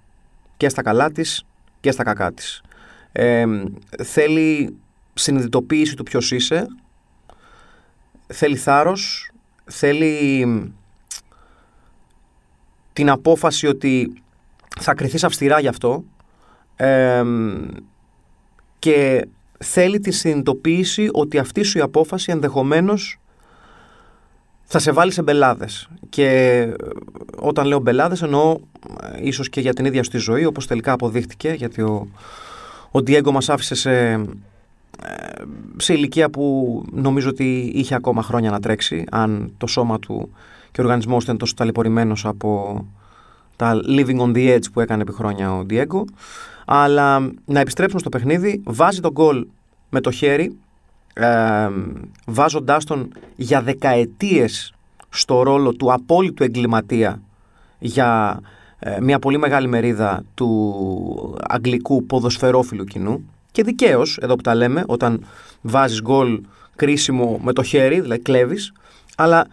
Και 0.57 0.69
στα 0.69 0.83
καλά 0.83 1.11
της 1.11 1.47
και 1.81 1.91
στα 1.91 2.03
κακά 2.03 2.33
της. 2.33 2.63
Ε, 3.13 3.47
θέλει 4.03 4.77
συνειδητοποίηση 5.15 5.97
του 5.97 6.03
ποιος 6.03 6.33
είσαι, 6.33 6.67
θέλει 8.27 8.57
θάρρος, 8.57 9.31
θέλει 9.65 10.73
την 12.93 13.11
απόφαση 13.11 13.67
ότι 13.67 14.23
θα 14.81 14.95
κρυθείς 14.95 15.25
αυστηρά 15.25 15.61
γι' 15.61 15.69
αυτό 15.69 16.05
και 18.79 19.27
θέλει 19.59 20.01
τη 20.01 20.11
συνειδητοποίηση 20.11 21.09
ότι 21.13 21.39
αυτή 21.39 21.63
σου 21.63 21.79
η 21.79 21.81
απόφαση 21.81 22.31
ενδεχομένως 22.33 23.21
θα 24.71 24.79
σε 24.79 24.93
βάλει 24.93 25.13
σε 25.13 25.23
μπελάδες. 25.23 25.89
Και 26.09 26.27
ε, 26.27 26.75
όταν 27.39 27.67
λέω 27.67 27.79
μπελάδες, 27.79 28.23
εννοώ 28.23 28.59
ε, 29.03 29.27
ίσως 29.27 29.49
και 29.49 29.61
για 29.61 29.73
την 29.73 29.85
ίδια 29.85 30.05
στη 30.05 30.19
ζωή, 30.19 30.45
όπως 30.45 30.67
τελικά 30.67 30.93
αποδείχτηκε, 30.93 31.51
γιατί 31.51 31.83
ο, 31.83 32.09
ο 32.91 33.03
Ντιέγκο 33.03 33.33
μας 33.33 33.49
άφησε 33.49 33.75
σε, 33.75 33.93
ε, 33.93 34.19
σε 35.77 35.93
ηλικία 35.93 36.31
που 36.31 36.83
νομίζω 36.93 37.29
ότι 37.29 37.73
είχε 37.75 37.95
ακόμα 37.95 38.23
χρόνια 38.23 38.51
να 38.51 38.61
τρέξει, 38.61 39.05
αν 39.11 39.53
το 39.57 39.67
σώμα 39.67 39.99
του 39.99 40.31
και 40.71 40.81
ο 40.81 40.85
οργανισμός 40.85 41.23
ήταν 41.23 41.37
τόσο 41.37 41.55
ταλαιπωρημένος 41.55 42.27
από 42.27 42.85
τα 43.57 43.81
living 43.89 44.19
on 44.19 44.33
the 44.35 44.55
edge 44.55 44.73
που 44.73 44.81
έκανε 44.81 45.03
επί 45.03 45.13
χρόνια 45.13 45.55
ο 45.55 45.65
Ντιέγκο. 45.65 46.05
Αλλά 46.65 47.31
να 47.45 47.61
επιστρέψουμε 47.61 48.01
στο 48.01 48.09
παιχνίδι, 48.09 48.63
βάζει 48.65 49.01
τον 49.01 49.11
γκολ 49.11 49.47
με 49.91 50.01
το 50.01 50.11
χέρι, 50.11 50.57
ε, 51.15 51.69
βάζοντάς 52.27 52.85
τον 52.85 53.13
για 53.37 53.63
δεκαετίες 53.63 54.73
στο 55.09 55.43
ρόλο 55.43 55.73
του 55.73 55.93
απόλυτου 55.93 56.43
εγκληματία 56.43 57.23
για 57.79 58.41
ε, 58.79 59.01
μια 59.01 59.19
πολύ 59.19 59.39
μεγάλη 59.39 59.69
μερίδα 59.69 60.25
του 60.35 61.37
αγγλικού 61.49 62.07
ποδοσφαιρόφιλου 62.07 62.85
κοινού. 62.85 63.31
Και 63.53 63.63
δικαίως, 63.63 64.19
εδώ 64.21 64.35
που 64.35 64.43
τα 64.43 64.55
λέμε, 64.55 64.85
όταν 64.87 65.27
βάζεις 65.61 66.01
γκολ 66.03 66.41
κρίσιμο 66.77 67.41
με 67.43 67.53
το 67.53 67.63
χέρι, 67.63 68.01
δηλαδή 68.01 68.23
κλέβεις, 68.23 68.73
αλλά 69.17 69.47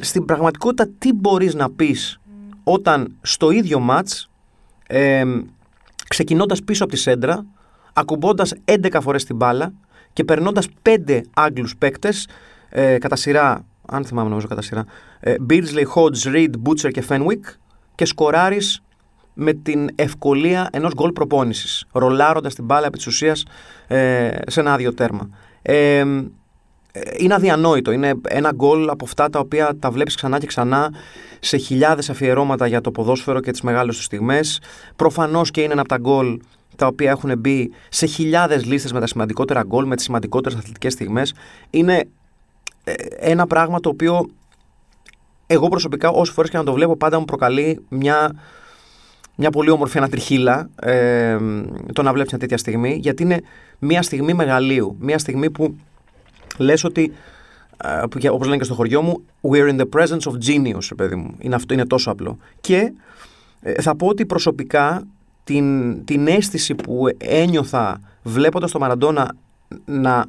στην 0.00 0.24
πραγματικότητα 0.24 0.90
τι 0.98 1.12
μπορείς 1.12 1.54
να 1.54 1.70
πεις 1.70 2.20
όταν 2.64 3.16
στο 3.22 3.50
ίδιο 3.50 3.78
μάτς 3.78 4.30
ε, 4.86 5.24
ξεκινώντας 6.08 6.62
πίσω 6.62 6.84
από 6.84 6.92
τη 6.92 6.98
σέντρα, 6.98 7.44
ακουμπώντας 7.92 8.54
11 8.64 8.98
φορές 9.00 9.24
την 9.24 9.36
μπάλα, 9.36 9.72
και 10.14 10.24
περνώντας 10.24 10.68
πέντε 10.82 11.22
Άγγλους 11.34 11.76
παίκτες 11.76 12.28
ε, 12.68 12.98
κατά 12.98 13.16
σειρά, 13.16 13.64
αν 13.86 14.04
θυμάμαι 14.04 14.28
νομίζω 14.28 14.46
κατά 14.46 14.62
σειρά, 14.62 14.84
ε, 15.20 15.34
Beardsley, 15.50 15.84
Hodge, 15.94 16.34
Reed, 16.34 16.50
Butcher 16.64 16.90
και 16.90 17.04
Fenwick 17.08 17.54
και 17.94 18.04
σκοράρεις 18.04 18.82
με 19.34 19.52
την 19.52 19.88
ευκολία 19.94 20.68
ενός 20.72 20.92
γκολ 20.94 21.12
προπόνησης, 21.12 21.84
ρολάροντας 21.92 22.54
την 22.54 22.64
μπάλα 22.64 22.86
επί 22.86 22.96
της 22.96 23.06
ουσίας 23.06 23.44
ε, 23.86 24.30
σε 24.46 24.60
ένα 24.60 24.72
άδειο 24.72 24.94
τέρμα. 24.94 25.28
Ε, 25.62 26.04
είναι 27.16 27.34
αδιανόητο. 27.34 27.90
Είναι 27.90 28.14
ένα 28.28 28.52
γκολ 28.54 28.88
από 28.88 29.04
αυτά 29.04 29.30
τα 29.30 29.38
οποία 29.38 29.76
τα 29.78 29.90
βλέπεις 29.90 30.14
ξανά 30.14 30.38
και 30.38 30.46
ξανά 30.46 30.92
σε 31.40 31.56
χιλιάδες 31.56 32.10
αφιερώματα 32.10 32.66
για 32.66 32.80
το 32.80 32.90
ποδόσφαιρο 32.90 33.40
και 33.40 33.50
τις 33.50 33.60
μεγάλες 33.60 33.96
τους 33.96 34.04
στιγμές. 34.04 34.60
Προφανώς 34.96 35.50
και 35.50 35.60
είναι 35.60 35.72
ένα 35.72 35.80
από 35.80 35.90
τα 35.90 35.98
γκολ 35.98 36.40
τα 36.76 36.86
οποία 36.86 37.10
έχουν 37.10 37.38
μπει 37.38 37.72
σε 37.88 38.06
χιλιάδες 38.06 38.64
λίστες 38.64 38.92
με 38.92 39.00
τα 39.00 39.06
σημαντικότερα 39.06 39.62
γκολ, 39.62 39.86
με 39.86 39.96
τις 39.96 40.04
σημαντικότερες 40.04 40.58
αθλητικές 40.58 40.92
στιγμές, 40.92 41.34
είναι 41.70 42.04
ε, 42.84 42.92
ένα 43.18 43.46
πράγμα 43.46 43.80
το 43.80 43.88
οποίο 43.88 44.30
εγώ 45.46 45.68
προσωπικά 45.68 46.10
όσες 46.10 46.34
φορές 46.34 46.50
και 46.50 46.56
να 46.56 46.64
το 46.64 46.72
βλέπω 46.72 46.96
πάντα 46.96 47.18
μου 47.18 47.24
προκαλεί 47.24 47.84
μια, 47.88 48.34
μια 49.34 49.50
πολύ 49.50 49.70
όμορφη 49.70 49.98
ανατριχίλα 49.98 50.70
ε, 50.80 51.38
το 51.92 52.02
να 52.02 52.12
βλέπεις 52.12 52.30
μια 52.30 52.40
τέτοια 52.40 52.58
στιγμή, 52.58 52.98
γιατί 53.00 53.22
είναι 53.22 53.40
μια 53.78 54.02
στιγμή 54.02 54.34
μεγαλείου, 54.34 54.96
μια 55.00 55.18
στιγμή 55.18 55.50
που 55.50 55.76
λες 56.58 56.84
ότι 56.84 57.12
ε, 58.22 58.28
όπως 58.28 58.46
λένε 58.46 58.58
και 58.58 58.64
στο 58.64 58.74
χωριό 58.74 59.02
μου, 59.02 59.24
we're 59.40 59.68
in 59.68 59.80
the 59.80 59.88
presence 59.96 60.32
of 60.32 60.34
genius, 60.46 60.88
παιδί 60.96 61.14
μου. 61.14 61.34
Είναι, 61.38 61.54
αυτό, 61.54 61.74
είναι 61.74 61.86
τόσο 61.86 62.10
απλό. 62.10 62.38
Και 62.60 62.92
ε, 63.60 63.82
θα 63.82 63.96
πω 63.96 64.06
ότι 64.06 64.26
προσωπικά 64.26 65.06
την, 65.44 66.04
την 66.04 66.26
αίσθηση 66.26 66.74
που 66.74 67.04
ένιωθα 67.18 68.00
βλέποντας 68.22 68.70
τον 68.70 68.80
Μαραντόνα 68.80 69.34
να, 69.84 70.24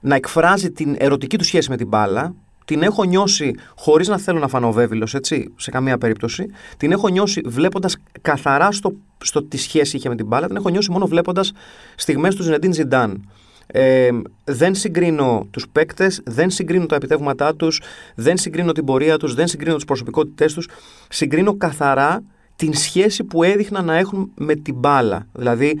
να 0.00 0.14
εκφράζει 0.14 0.70
την 0.70 0.96
ερωτική 0.98 1.38
του 1.38 1.44
σχέση 1.44 1.70
με 1.70 1.76
την 1.76 1.86
μπάλα, 1.86 2.34
την 2.64 2.82
έχω 2.82 3.04
νιώσει 3.04 3.54
χωρίς 3.76 4.08
να 4.08 4.18
θέλω 4.18 4.38
να 4.38 4.48
φανώ 4.48 4.72
βέβαιλος, 4.72 5.14
έτσι, 5.14 5.52
σε 5.56 5.70
καμία 5.70 5.98
περίπτωση, 5.98 6.46
την 6.76 6.92
έχω 6.92 7.08
νιώσει 7.08 7.40
βλέποντας 7.44 7.96
καθαρά 8.20 8.72
στο, 8.72 8.92
στο 9.18 9.42
τι 9.42 9.56
σχέση 9.56 9.96
είχε 9.96 10.08
με 10.08 10.16
την 10.16 10.26
μπάλα, 10.26 10.46
την 10.46 10.56
έχω 10.56 10.68
νιώσει 10.68 10.90
μόνο 10.90 11.06
βλέποντας 11.06 11.52
στιγμές 11.94 12.34
του 12.34 12.42
Ζινεντίν 12.42 12.72
Ζιντάν. 12.72 13.28
Ε, 13.66 14.08
δεν 14.44 14.74
συγκρίνω 14.74 15.46
τους 15.50 15.68
παίκτες, 15.72 16.20
δεν 16.24 16.50
συγκρίνω 16.50 16.86
τα 16.86 16.94
επιτεύγματά 16.94 17.54
τους, 17.54 17.82
δεν 18.14 18.36
συγκρίνω 18.36 18.72
την 18.72 18.84
πορεία 18.84 19.16
τους, 19.16 19.34
δεν 19.34 19.46
συγκρίνω 19.46 19.74
τις 19.74 19.84
προσωπικότητές 19.84 20.54
τους, 20.54 20.68
συγκρίνω 21.08 21.54
καθαρά 21.56 22.22
την 22.56 22.74
σχέση 22.74 23.24
που 23.24 23.42
έδειχναν 23.42 23.84
να 23.84 23.96
έχουν 23.96 24.30
με 24.34 24.54
την 24.54 24.74
μπάλα. 24.74 25.26
Δηλαδή 25.32 25.78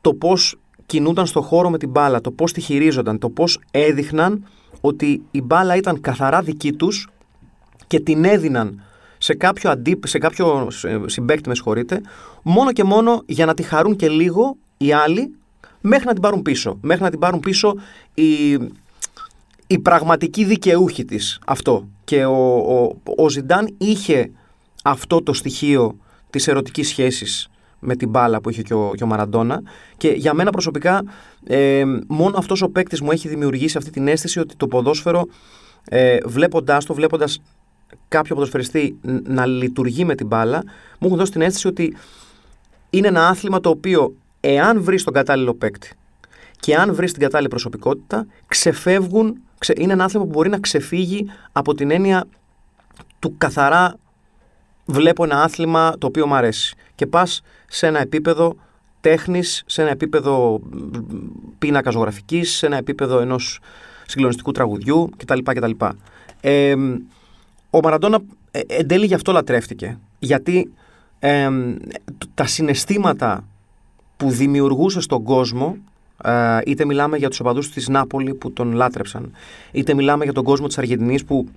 το 0.00 0.14
πώς 0.14 0.58
κινούνταν 0.86 1.26
στο 1.26 1.42
χώρο 1.42 1.70
με 1.70 1.78
την 1.78 1.88
μπάλα, 1.88 2.20
το 2.20 2.30
πώς 2.30 2.52
τη 2.52 2.60
χειρίζονταν, 2.60 3.18
το 3.18 3.28
πώς 3.28 3.60
έδειχναν 3.70 4.46
ότι 4.80 5.22
η 5.30 5.42
μπάλα 5.42 5.76
ήταν 5.76 6.00
καθαρά 6.00 6.42
δική 6.42 6.72
τους 6.72 7.08
και 7.86 8.00
την 8.00 8.24
έδιναν 8.24 8.82
σε 9.18 9.34
κάποιο, 9.34 9.70
αντί, 9.70 9.98
σε 10.04 10.18
κάποιο 10.18 10.68
συμπέκτη, 11.06 11.48
με 11.48 11.54
συγχωρείτε, 11.54 12.00
μόνο 12.42 12.72
και 12.72 12.84
μόνο 12.84 13.22
για 13.26 13.46
να 13.46 13.54
τη 13.54 13.62
χαρούν 13.62 13.96
και 13.96 14.08
λίγο 14.08 14.56
οι 14.76 14.92
άλλοι 14.92 15.34
μέχρι 15.80 16.06
να 16.06 16.12
την 16.12 16.22
πάρουν 16.22 16.42
πίσω. 16.42 16.78
Μέχρι 16.80 17.02
να 17.02 17.10
την 17.10 17.18
πάρουν 17.18 17.40
πίσω 17.40 17.74
οι, 18.14 18.52
οι 19.66 19.78
πραγματικοί 19.78 20.44
δικαιούχοι 20.44 21.04
της 21.04 21.38
αυτό. 21.46 21.88
Και 22.04 22.24
ο, 22.24 22.56
ο, 22.56 22.96
ο 23.16 23.28
Ζιντάν 23.28 23.74
είχε 23.78 24.30
αυτό 24.86 25.22
το 25.22 25.32
στοιχείο 25.32 25.96
της 26.30 26.48
ερωτικής 26.48 26.88
σχέσης 26.88 27.48
με 27.78 27.96
την 27.96 28.08
μπάλα 28.08 28.40
που 28.40 28.50
είχε 28.50 28.62
και 28.62 28.74
ο, 28.74 28.92
και 28.96 29.04
ο 29.04 29.06
Μαραντόνα. 29.06 29.62
Και 29.96 30.08
για 30.08 30.34
μένα 30.34 30.50
προσωπικά, 30.50 31.02
ε, 31.46 31.84
μόνο 32.06 32.38
αυτός 32.38 32.62
ο 32.62 32.68
παίκτης 32.68 33.00
μου 33.00 33.10
έχει 33.10 33.28
δημιουργήσει 33.28 33.76
αυτή 33.76 33.90
την 33.90 34.08
αίσθηση 34.08 34.38
ότι 34.40 34.56
το 34.56 34.66
ποδόσφαιρο, 34.66 35.26
ε, 35.84 36.18
βλέποντάς 36.24 36.84
το, 36.84 36.94
βλέποντας 36.94 37.42
κάποιο 38.08 38.34
ποδοσφαιριστή 38.34 38.96
να 39.24 39.46
λειτουργεί 39.46 40.04
με 40.04 40.14
την 40.14 40.26
μπάλα, 40.26 40.62
μου 40.98 41.06
έχουν 41.06 41.18
δώσει 41.18 41.32
την 41.32 41.40
αίσθηση 41.40 41.66
ότι 41.66 41.96
είναι 42.90 43.08
ένα 43.08 43.28
άθλημα 43.28 43.60
το 43.60 43.68
οποίο, 43.68 44.14
εάν 44.40 44.82
βρεις 44.82 45.04
τον 45.04 45.12
κατάλληλο 45.12 45.54
παίκτη 45.54 45.92
και 46.60 46.76
αν 46.76 46.94
βρεις 46.94 47.12
την 47.12 47.22
κατάλληλη 47.22 47.48
προσωπικότητα, 47.48 48.26
ξεφεύγουν. 48.46 49.40
Ξε, 49.58 49.72
είναι 49.76 49.92
ένα 49.92 50.04
άθλημα 50.04 50.24
που 50.24 50.30
μπορεί 50.30 50.48
να 50.48 50.58
ξεφύγει 50.58 51.26
από 51.52 51.74
την 51.74 51.90
έννοια 51.90 52.24
του 53.18 53.34
καθαρά 53.38 53.94
βλέπω 54.86 55.24
ένα 55.24 55.42
άθλημα 55.42 55.94
το 55.98 56.06
οποίο 56.06 56.26
μου 56.26 56.34
αρέσει. 56.34 56.76
Και 56.94 57.06
πας 57.06 57.42
σε 57.66 57.86
ένα 57.86 58.00
επίπεδο 58.00 58.56
τέχνης, 59.00 59.62
σε 59.66 59.82
ένα 59.82 59.90
επίπεδο 59.90 60.60
πίνακα 61.58 61.90
ζωγραφικής, 61.90 62.50
σε 62.50 62.66
ένα 62.66 62.76
επίπεδο 62.76 63.18
ενός 63.18 63.60
συγκλονιστικού 64.06 64.52
τραγουδιού 64.52 65.10
κτλ. 65.16 65.38
κτλ. 65.42 65.70
Ε, 66.40 66.74
ο 67.70 67.80
Μαραντόνα 67.82 68.18
ε, 68.50 68.60
εν 68.66 68.86
τέλει 68.86 69.06
γι' 69.06 69.14
αυτό 69.14 69.32
λατρεύτηκε. 69.32 69.98
Γιατί 70.18 70.72
ε, 71.18 71.48
τα 72.34 72.46
συναισθήματα 72.46 73.44
που 74.16 74.30
δημιουργούσε 74.30 75.00
στον 75.00 75.22
κόσμο 75.22 75.76
ε, 76.24 76.58
είτε 76.66 76.84
μιλάμε 76.84 77.16
για 77.16 77.28
τους 77.28 77.40
οπαδούς 77.40 77.70
της 77.70 77.88
Νάπολη 77.88 78.34
που 78.34 78.52
τον 78.52 78.72
λάτρεψαν 78.72 79.32
είτε 79.72 79.94
μιλάμε 79.94 80.24
για 80.24 80.32
τον 80.32 80.44
κόσμο 80.44 80.66
της 80.66 80.78
Αργεντινής 80.78 81.24
που 81.24 81.48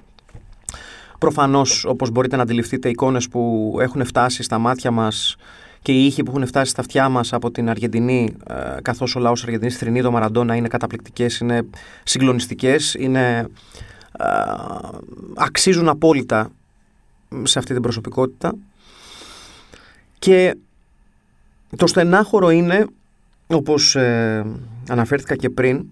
προφανώς 1.20 1.86
όπως 1.86 2.10
μπορείτε 2.10 2.36
να 2.36 2.42
αντιληφθείτε 2.42 2.90
εικόνες 2.90 3.28
που 3.28 3.74
έχουν 3.82 4.06
φτάσει 4.06 4.44
στα 4.44 4.58
μάτια 4.58 4.92
μας 4.92 5.36
και 5.82 5.92
οι 5.92 6.06
ήχοι 6.06 6.24
που 6.24 6.32
έχουν 6.32 6.48
φτάσει 6.48 6.72
στα 6.72 6.82
αυτιά 6.82 7.10
μας 7.10 7.34
από 7.34 7.52
την 7.52 7.70
Αργεντινή, 7.70 8.36
ε, 8.48 8.82
καθώς 8.82 9.16
ο 9.16 9.20
λαός 9.20 9.44
Αργεντινής 9.44 9.78
θρυνεί 9.78 10.02
το 10.02 10.12
Μαραντόνα, 10.12 10.56
είναι 10.56 10.68
καταπληκτικές, 10.68 11.38
είναι 11.38 11.62
συγκλονιστικές, 12.04 12.94
είναι, 12.94 13.48
ε, 14.20 14.26
αξίζουν 15.36 15.90
απόλυτα 15.90 16.52
σε 17.44 17.60
αυτή 17.60 17.74
την 17.74 17.82
προσωπικότητα. 17.82 18.56
Και 20.20 20.56
το 21.76 21.88
στενάχωρο 21.88 22.50
είναι, 22.50 22.86
όπως 23.48 23.96
ε, 23.96 24.46
αναφέρθηκα 24.90 25.36
και 25.36 25.50
πριν, 25.50 25.86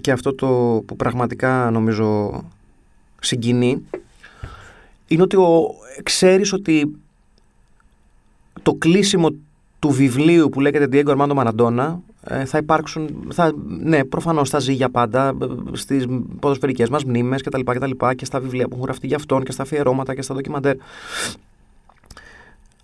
και 0.00 0.12
αυτό 0.12 0.34
το 0.34 0.82
που 0.86 0.96
πραγματικά 0.96 1.70
νομίζω 1.70 2.42
συγκινεί, 3.20 3.82
είναι 5.06 5.22
ότι 5.22 5.36
ο, 5.36 5.74
ξέρεις 6.02 6.52
ότι 6.52 6.96
το 8.62 8.74
κλείσιμο 8.74 9.30
του 9.78 9.90
βιβλίου 9.90 10.48
που 10.48 10.60
λέγεται 10.60 10.88
Diego 10.92 11.16
Armando 11.16 11.36
Maradona 11.36 11.96
ε, 12.26 12.44
θα 12.44 12.58
υπάρξουν, 12.58 13.26
θα, 13.32 13.52
ναι, 13.66 14.04
προφανώς 14.04 14.50
θα 14.50 14.58
ζει 14.58 14.72
για 14.72 14.90
πάντα 14.90 15.28
ε, 15.28 15.46
στις 15.72 16.06
ποδοσφαιρικές 16.40 16.88
μας 16.88 17.04
μνήμες 17.04 17.42
κτλ. 17.42 17.60
Και, 17.60 17.78
και, 17.78 18.14
και 18.16 18.24
στα 18.24 18.40
βιβλία 18.40 18.64
που 18.64 18.70
έχουν 18.72 18.84
γραφτεί 18.84 19.06
για 19.06 19.16
αυτόν 19.16 19.44
και 19.44 19.52
στα 19.52 19.62
αφιερώματα 19.62 20.14
και 20.14 20.22
στα 20.22 20.34
ντοκιμαντέρ. 20.34 20.76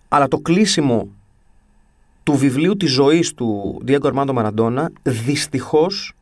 Αλλά 0.09 0.29
το 0.29 0.39
κλείσιμο 0.39 1.09
του 2.23 2.37
βιβλίου 2.37 2.77
της 2.77 2.91
ζωής 2.91 3.35
του 3.35 3.81
Diego 3.87 4.13
Armando 4.13 4.35
Maradona 4.35 4.87
δυστυχώς 5.03 6.13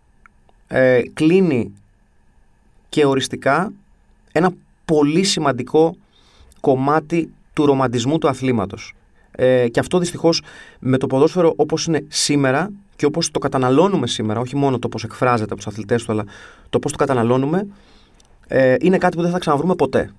ε, 0.66 1.02
κλείνει 1.12 1.72
και 2.88 3.06
οριστικά 3.06 3.72
ένα 4.32 4.52
πολύ 4.94 5.24
σημαντικό 5.24 5.96
κομμάτι 6.60 7.32
του 7.52 7.66
ρομαντισμού 7.66 8.18
του 8.18 8.28
αθλήματος. 8.28 8.94
Ε, 9.30 9.68
και 9.68 9.80
αυτό 9.80 9.98
δυστυχώς 9.98 10.42
με 10.78 10.98
το 10.98 11.06
ποδόσφαιρο 11.06 11.52
όπως 11.56 11.86
είναι 11.86 12.04
σήμερα 12.08 12.70
και 12.96 13.06
όπως 13.06 13.30
το 13.30 13.38
καταναλώνουμε 13.38 14.06
σήμερα, 14.06 14.40
όχι 14.40 14.56
μόνο 14.56 14.78
το 14.78 14.88
πώς 14.88 15.04
εκφράζεται 15.04 15.52
από 15.52 15.56
τους 15.56 15.66
αθλητές 15.66 16.04
του, 16.04 16.12
αλλά 16.12 16.24
το 16.70 16.78
πώς 16.78 16.92
το 16.92 16.98
καταναλώνουμε, 16.98 17.66
ε, 18.46 18.74
είναι 18.80 18.98
κάτι 18.98 19.16
που 19.16 19.22
δεν 19.22 19.30
θα 19.30 19.38
ξαναβρούμε 19.38 19.74
ποτέ. 19.74 20.10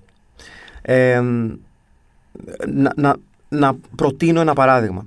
Ε, 0.82 1.20
να, 2.66 2.92
να, 2.96 3.16
να 3.48 3.74
προτείνω 3.96 4.40
ένα 4.40 4.52
παράδειγμα. 4.52 5.06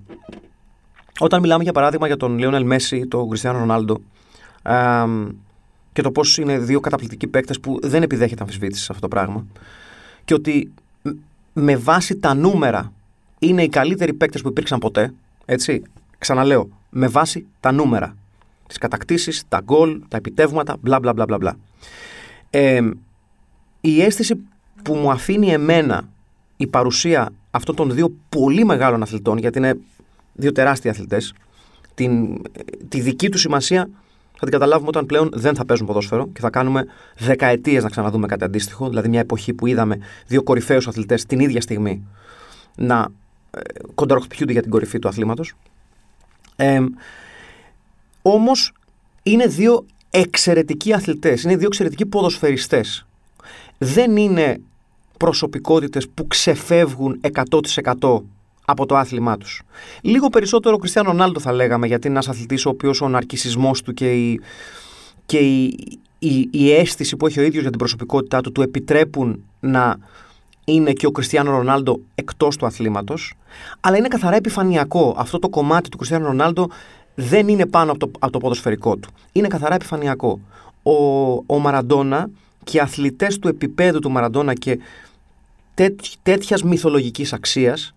Όταν 1.19 1.41
μιλάμε 1.41 1.63
για 1.63 1.71
παράδειγμα 1.71 2.07
για 2.07 2.17
τον 2.17 2.37
Λιόνελ 2.37 2.65
Μέση 2.65 2.97
ή 2.97 3.07
τον 3.07 3.27
Κριστιανό 3.27 3.59
Ρονάλντο 3.59 4.01
ε, 4.63 5.05
και 5.93 6.01
το 6.01 6.11
πώς 6.11 6.37
είναι 6.37 6.57
δύο 6.57 6.79
καταπληκτικοί 6.79 7.27
παίκτες 7.27 7.59
που 7.59 7.79
δεν 7.81 8.03
επιδέχεται 8.03 8.41
αμφισβήτηση 8.41 8.83
σε 8.83 8.87
αυτό 8.91 9.07
το 9.07 9.15
πράγμα 9.15 9.45
και 10.25 10.33
ότι 10.33 10.71
με 11.53 11.75
βάση 11.75 12.15
τα 12.15 12.33
νούμερα 12.33 12.91
είναι 13.39 13.63
οι 13.63 13.69
καλύτεροι 13.69 14.13
παίκτες 14.13 14.41
που 14.41 14.47
υπήρξαν 14.47 14.79
ποτέ. 14.79 15.13
Έτσι. 15.45 15.81
Ξαναλέω, 16.17 16.69
με 16.89 17.07
βάση 17.07 17.45
τα 17.59 17.71
νούμερα. 17.71 18.15
Τις 18.67 18.77
κατακτήσεις, 18.77 19.43
τα 19.49 19.61
γκολ, 19.63 20.01
τα 20.07 20.17
επιτεύγματα, 20.17 20.77
μπλα 20.81 20.99
μπλα 20.99 21.13
μπλα 21.13 21.37
μπλα. 21.37 21.57
Ε, 22.49 22.81
η 23.81 24.01
αίσθηση 24.01 24.35
που 24.83 24.95
μου 24.95 25.11
αφήνει 25.11 25.47
εμένα 25.47 26.09
η 26.57 26.67
παρουσία 26.67 27.33
αυτών 27.51 27.75
των 27.75 27.93
δύο 27.93 28.15
πολύ 28.29 28.65
μεγάλων 28.65 29.01
αθλητών, 29.01 29.37
γιατί 29.37 29.57
είναι 29.57 29.77
δύο 30.33 30.51
τεράστιοι 30.51 30.89
αθλητές, 30.89 31.33
τη 32.89 32.99
δική 32.99 33.29
του 33.29 33.37
σημασία 33.37 33.89
θα 34.37 34.39
την 34.39 34.51
καταλάβουμε 34.51 34.87
όταν 34.87 35.05
πλέον 35.05 35.29
δεν 35.33 35.55
θα 35.55 35.65
παίζουν 35.65 35.87
ποδόσφαιρο 35.87 36.27
και 36.33 36.39
θα 36.39 36.49
κάνουμε 36.49 36.85
δεκαετίες 37.17 37.83
να 37.83 37.89
ξαναδούμε 37.89 38.27
κάτι 38.27 38.43
αντίστοιχο. 38.43 38.89
Δηλαδή, 38.89 39.09
μια 39.09 39.19
εποχή 39.19 39.53
που 39.53 39.67
είδαμε 39.67 39.97
δύο 40.27 40.43
κορυφαίους 40.43 40.87
αθλητές 40.87 41.25
την 41.25 41.39
ίδια 41.39 41.61
στιγμή 41.61 42.03
να 42.75 43.07
κονταροχτυπιούνται 43.95 44.51
για 44.51 44.61
την 44.61 44.71
κορυφή 44.71 44.99
του 44.99 45.07
αθλήματος. 45.07 45.53
Ε, 46.55 46.79
όμως 48.21 48.73
είναι 49.23 49.45
δύο 49.45 49.85
εξαιρετικοί 50.09 50.93
αθλητές, 50.93 51.43
είναι 51.43 51.55
δύο 51.55 51.67
εξαιρετικοί 51.67 52.05
ποδοσφαιριστές. 52.05 53.05
Δεν 53.77 54.17
είναι 54.17 54.61
προσωπικότητες 55.17 56.09
που 56.09 56.27
ξεφεύγουν 56.27 57.19
100% 57.21 58.23
από 58.65 58.85
το 58.85 58.97
άθλημά 58.97 59.37
τους. 59.37 59.61
Λίγο 60.01 60.29
περισσότερο 60.29 60.75
ο 60.75 60.77
Κριστιανό 60.77 61.09
Ρονάλντο 61.09 61.39
θα 61.39 61.51
λέγαμε, 61.53 61.87
γιατί 61.87 62.07
είναι 62.07 62.15
ένας 62.15 62.29
αθλητής 62.29 62.65
ο 62.65 62.69
οποίος 62.69 63.01
ο 63.01 63.09
ναρκισισμός 63.09 63.81
του 63.81 63.93
και 63.93 64.13
η, 64.13 64.41
και 65.25 65.37
η, 65.37 65.77
η, 66.19 66.49
η 66.51 66.73
αίσθηση 66.73 67.15
που 67.15 67.27
έχει 67.27 67.39
ο 67.39 67.43
ίδιος 67.43 67.61
για 67.61 67.69
την 67.69 67.79
προσωπικότητά 67.79 68.41
του 68.41 68.51
του 68.51 68.61
επιτρέπουν 68.61 69.43
να 69.59 69.97
είναι 70.65 70.93
και 70.93 71.05
ο 71.05 71.11
Κριστιανό 71.11 71.51
Ρονάλντο 71.51 71.99
εκτός 72.15 72.57
του 72.57 72.65
αθλήματος, 72.65 73.33
αλλά 73.79 73.97
είναι 73.97 74.07
καθαρά 74.07 74.35
επιφανειακό. 74.35 75.15
Αυτό 75.17 75.39
το 75.39 75.49
κομμάτι 75.49 75.89
του 75.89 75.97
Κριστιανό 75.97 76.25
Ρονάλντο 76.25 76.69
δεν 77.15 77.47
είναι 77.47 77.65
πάνω 77.65 77.91
από 77.91 77.99
το, 77.99 78.11
από 78.19 78.31
το 78.31 78.39
ποδοσφαιρικό 78.39 78.97
του. 78.97 79.09
Είναι 79.31 79.47
καθαρά 79.47 79.75
επιφανειακό. 79.75 80.39
Ο, 80.83 80.93
ο 81.45 81.59
Μαραντόνα 81.59 82.29
και 82.63 82.77
οι 82.77 82.79
αθλητές 82.79 83.39
του 83.39 83.47
επίπεδου 83.47 83.99
του 83.99 84.11
Μαραντόνα 84.11 84.53
και 84.53 84.79
τέτοιας 86.23 86.63
μυθολογικής 86.63 87.33
αξίας, 87.33 87.93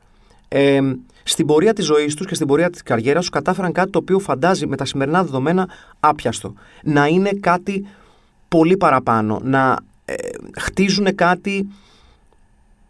ε, 0.49 0.81
στην 1.23 1.47
πορεία 1.47 1.73
της 1.73 1.85
ζωής 1.85 2.15
τους 2.15 2.27
και 2.27 2.35
στην 2.35 2.47
πορεία 2.47 2.71
της 2.71 2.83
καριέρας 2.83 3.21
τους 3.21 3.31
κατάφεραν 3.31 3.73
κάτι 3.73 3.91
το 3.91 3.99
οποίο 3.99 4.19
φαντάζει 4.19 4.67
με 4.67 4.77
τα 4.77 4.85
σημερινά 4.85 5.23
δεδομένα 5.25 5.69
άπιαστο. 6.01 6.55
Να 6.83 7.07
είναι 7.07 7.31
κάτι 7.41 7.87
πολύ 8.49 8.77
παραπάνω. 8.77 9.41
Να 9.43 9.79
ε, 10.05 10.15
χτίζουν 10.59 11.15
κάτι 11.15 11.69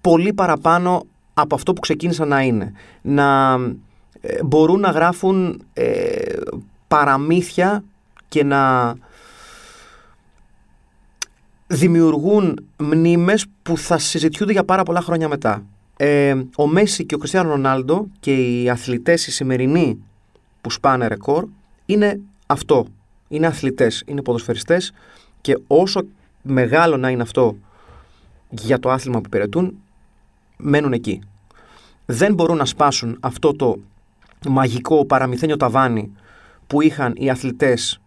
πολύ 0.00 0.32
παραπάνω 0.32 1.06
από 1.34 1.54
αυτό 1.54 1.72
που 1.72 1.80
ξεκίνησαν 1.80 2.28
να 2.28 2.40
είναι. 2.40 2.72
Να 3.02 3.54
ε, 4.20 4.44
μπορούν 4.44 4.80
να 4.80 4.90
γράφουν 4.90 5.62
ε, 5.72 6.36
παραμύθια 6.88 7.84
και 8.28 8.44
να 8.44 8.94
δημιουργούν 11.66 12.66
μνήμες 12.76 13.46
που 13.62 13.78
θα 13.78 13.98
συζητιούνται 13.98 14.52
για 14.52 14.64
πάρα 14.64 14.82
πολλά 14.82 15.00
χρόνια 15.00 15.28
μετά. 15.28 15.62
Ε, 15.96 16.36
ο 16.56 16.66
Μέση 16.66 17.04
και 17.04 17.14
ο 17.14 17.18
Κριστιανό 17.18 17.48
Ρονάλντο 17.48 18.06
και 18.20 18.34
οι 18.34 18.70
αθλητές 18.70 19.26
οι 19.26 19.30
σημερινοί 19.30 19.98
που 20.60 20.70
σπάνε 20.70 21.06
ρεκόρ 21.06 21.46
είναι 21.86 22.20
αυτό. 22.46 22.86
Είναι 23.28 23.46
αθλητές, 23.46 24.02
είναι 24.06 24.22
ποδοσφαιριστές 24.22 24.92
και 25.40 25.58
όσο 25.66 26.00
μεγάλο 26.42 26.96
να 26.96 27.10
είναι 27.10 27.22
αυτό 27.22 27.56
για 28.50 28.78
το 28.78 28.90
άθλημα 28.90 29.20
που 29.20 29.26
υπηρετούν, 29.26 29.78
μένουν 30.56 30.92
εκεί. 30.92 31.20
Δεν 32.06 32.34
μπορούν 32.34 32.56
να 32.56 32.64
σπάσουν 32.64 33.16
αυτό 33.20 33.54
το 33.54 33.78
μαγικό 34.48 35.04
παραμυθένιο 35.04 35.56
ταβάνι 35.56 36.12
που 36.66 36.80
είχαν 36.80 37.12
οι 37.16 37.30
αθλητές 37.30 38.00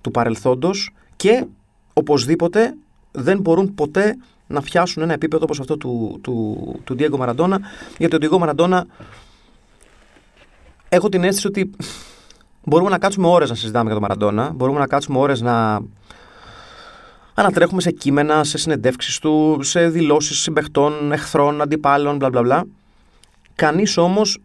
του 0.00 0.10
παρελθόντος 0.10 0.90
και 1.16 1.44
οπωσδήποτε 1.92 2.74
δεν 3.12 3.40
μπορούν 3.40 3.74
ποτέ 3.74 4.16
να 4.48 4.60
φτιάσουν 4.60 5.02
ένα 5.02 5.12
επίπεδο 5.12 5.44
όπως 5.44 5.60
αυτό 5.60 5.76
του, 5.76 6.18
του, 6.22 6.80
του 6.84 6.96
Diego 6.98 7.18
Maradona 7.18 7.56
γιατί 7.98 8.16
ο 8.16 8.18
Diego 8.20 8.48
Maradona 8.48 8.80
έχω 10.88 11.08
την 11.08 11.24
αίσθηση 11.24 11.46
ότι 11.46 11.70
μπορούμε 12.64 12.90
να 12.90 12.98
κάτσουμε 12.98 13.26
ώρες 13.26 13.48
να 13.48 13.54
συζητάμε 13.54 13.92
για 13.92 14.00
τον 14.00 14.08
Maradona 14.10 14.50
μπορούμε 14.54 14.78
να 14.78 14.86
κάτσουμε 14.86 15.18
ώρες 15.18 15.40
να 15.40 15.80
ανατρέχουμε 17.34 17.80
σε 17.80 17.90
κείμενα, 17.90 18.44
σε 18.44 18.58
συνεντεύξεις 18.58 19.18
του, 19.18 19.58
σε 19.62 19.88
δηλώσεις 19.88 20.38
συμπεχτών, 20.38 21.12
εχθρών, 21.12 21.60
αντιπάλων, 21.60 22.16
μπλα 22.16 22.28
μπλα 22.30 22.42
μπλα. 22.42 22.64
κανείς 23.54 23.96
όμως 23.96 24.38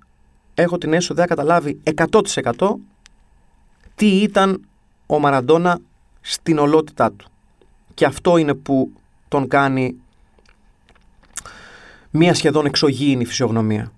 έχω 0.54 0.78
την 0.78 0.94
αίσθηση 0.94 1.12
ότι 1.12 1.20
δεν 1.20 1.30
καταλάβει 1.30 1.82
100% 2.58 2.74
τι 3.96 4.22
ήταν 4.22 4.62
ο 5.06 5.20
Μαραντόνα 5.20 5.80
στην 6.22 6.58
ολότητά 6.58 7.12
του. 7.12 7.28
Και 7.94 8.06
αυτό 8.06 8.38
είναι 8.38 8.54
που 8.54 8.92
τον 9.34 9.48
κάνει 9.48 9.96
μία 12.10 12.34
σχεδόν 12.34 12.66
εξωγήινη 12.66 13.26
φυσιογνωμία. 13.26 13.92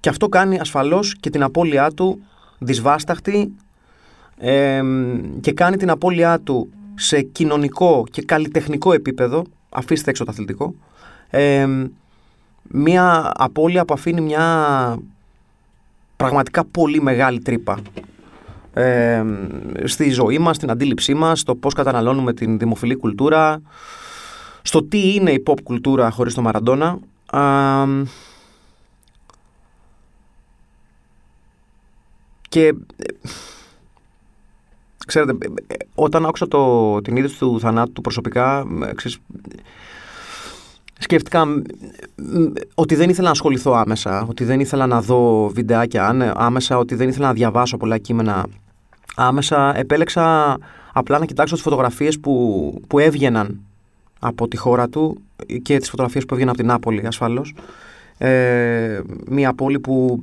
Και 0.00 0.08
αυτό 0.08 0.28
κάνει 0.28 0.58
ασφαλώς 0.58 1.16
και 1.20 1.30
την 1.30 1.42
απώλειά 1.42 1.90
του 1.90 2.22
δυσβάσταχτη 2.58 3.52
και 5.40 5.52
κάνει 5.54 5.76
την 5.76 5.90
απώλειά 5.90 6.40
του 6.40 6.70
σε 6.94 7.20
κοινωνικό 7.22 8.04
και 8.10 8.22
καλλιτεχνικό 8.22 8.92
επίπεδο, 8.92 9.44
αφήστε 9.68 10.10
έξω 10.10 10.24
το 10.24 10.30
αθλητικό, 10.30 10.74
μία 12.62 13.32
απώλεια 13.34 13.84
που 13.84 13.94
αφήνει 13.94 14.20
μια 14.20 14.98
πραγματικά 16.16 16.64
πολύ 16.64 17.02
μεγάλη 17.02 17.38
τρύπα 17.38 17.78
στη 19.84 20.10
ζωή 20.10 20.38
μας, 20.38 20.56
στην 20.56 20.70
αντίληψή 20.70 21.14
μας, 21.14 21.40
στο 21.40 21.54
πώς 21.54 21.74
καταναλώνουμε 21.74 22.32
την 22.32 22.58
δημοφιλή 22.58 22.94
κουλτούρα, 22.94 23.60
στο 24.62 24.82
τι 24.82 25.14
είναι 25.14 25.30
η 25.30 25.42
pop 25.46 25.62
κουλτούρα 25.62 26.10
χωρίς 26.10 26.34
το 26.34 26.42
Μαραντόνα. 26.42 26.98
και 32.48 32.66
ε, 32.96 33.04
ξέρετε, 35.06 35.46
ε, 35.66 35.74
όταν 35.94 36.26
άκουσα 36.26 36.48
το, 36.48 37.00
την 37.00 37.16
είδηση 37.16 37.38
του 37.38 37.60
θανάτου 37.60 37.92
του 37.92 38.00
προσωπικά, 38.00 38.66
ξέρεις, 38.94 39.18
σκέφτηκα 40.98 41.44
ότι 42.74 42.94
δεν 42.94 43.08
ήθελα 43.08 43.26
να 43.26 43.30
ασχοληθώ 43.30 43.72
άμεσα, 43.72 44.26
ότι 44.28 44.44
δεν 44.44 44.60
ήθελα 44.60 44.86
να 44.86 45.02
δω 45.02 45.48
βιντεάκια 45.48 46.32
άμεσα, 46.34 46.78
ότι 46.78 46.94
δεν 46.94 47.08
ήθελα 47.08 47.26
να 47.26 47.32
διαβάσω 47.32 47.76
πολλά 47.76 47.98
κείμενα 47.98 48.46
άμεσα. 49.16 49.76
Επέλεξα 49.76 50.56
απλά 50.92 51.18
να 51.18 51.24
κοιτάξω 51.24 51.54
τις 51.54 51.62
φωτογραφίες 51.62 52.20
που, 52.20 52.74
που 52.86 52.98
έβγαιναν 52.98 53.60
από 54.20 54.48
τη 54.48 54.56
χώρα 54.56 54.88
του 54.88 55.20
και 55.62 55.78
τις 55.78 55.90
φωτογραφίες 55.90 56.24
που 56.24 56.34
έβγαιναν 56.34 56.54
από 56.54 56.62
την 56.62 56.72
Νάπολη 56.72 57.06
ασφαλώς. 57.06 57.54
Ε, 58.18 59.00
μια 59.28 59.54
πόλη 59.54 59.80
που 59.80 60.22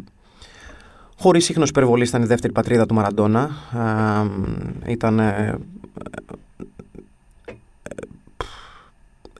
χωρίς 1.17 1.43
σύγχρονος 1.43 1.69
υπερβολής 1.69 2.09
ήταν 2.09 2.21
η 2.21 2.25
δεύτερη 2.25 2.53
πατρίδα 2.53 2.85
του 2.85 2.93
Μαραντόνα. 2.93 3.49
Ε, 4.85 4.91
ήταν 4.91 5.19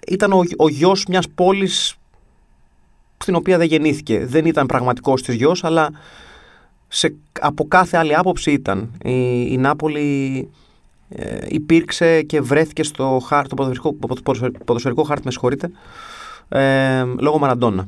ήταν 0.08 0.32
ο, 0.32 0.41
ο 0.58 0.70
γιος 0.70 1.06
μιας 1.06 1.30
πόλης 1.30 1.96
στην 3.17 3.36
οποία 3.36 3.58
δεν 3.58 3.67
γεννήθηκε. 3.67 4.26
Δεν 4.26 4.46
ήταν 4.46 4.65
πραγματικός 4.65 5.22
της 5.22 5.36
γιος, 5.36 5.63
αλλά 5.63 5.89
σε, 6.88 7.15
από 7.39 7.67
κάθε 7.67 7.98
άλλη 7.98 8.15
άποψη 8.15 8.52
ήταν. 8.52 8.91
Η, 9.04 9.41
η 9.52 9.58
Νάπολη 9.58 10.50
ε, 11.10 11.46
υπήρξε 11.48 12.22
και 12.22 12.41
βρέθηκε 12.41 12.84
στο, 12.84 13.20
χάρ, 13.26 13.48
το 13.48 13.56
ποδοσφαιρικό, 13.56 13.93
ποδοσφαιρικό 14.65 15.04
χάρτη, 15.04 15.26
με 15.26 15.32
συγχωρείτε, 15.32 15.72
ε, 16.50 17.04
λόγω 17.20 17.38
Μαραντόνα. 17.38 17.88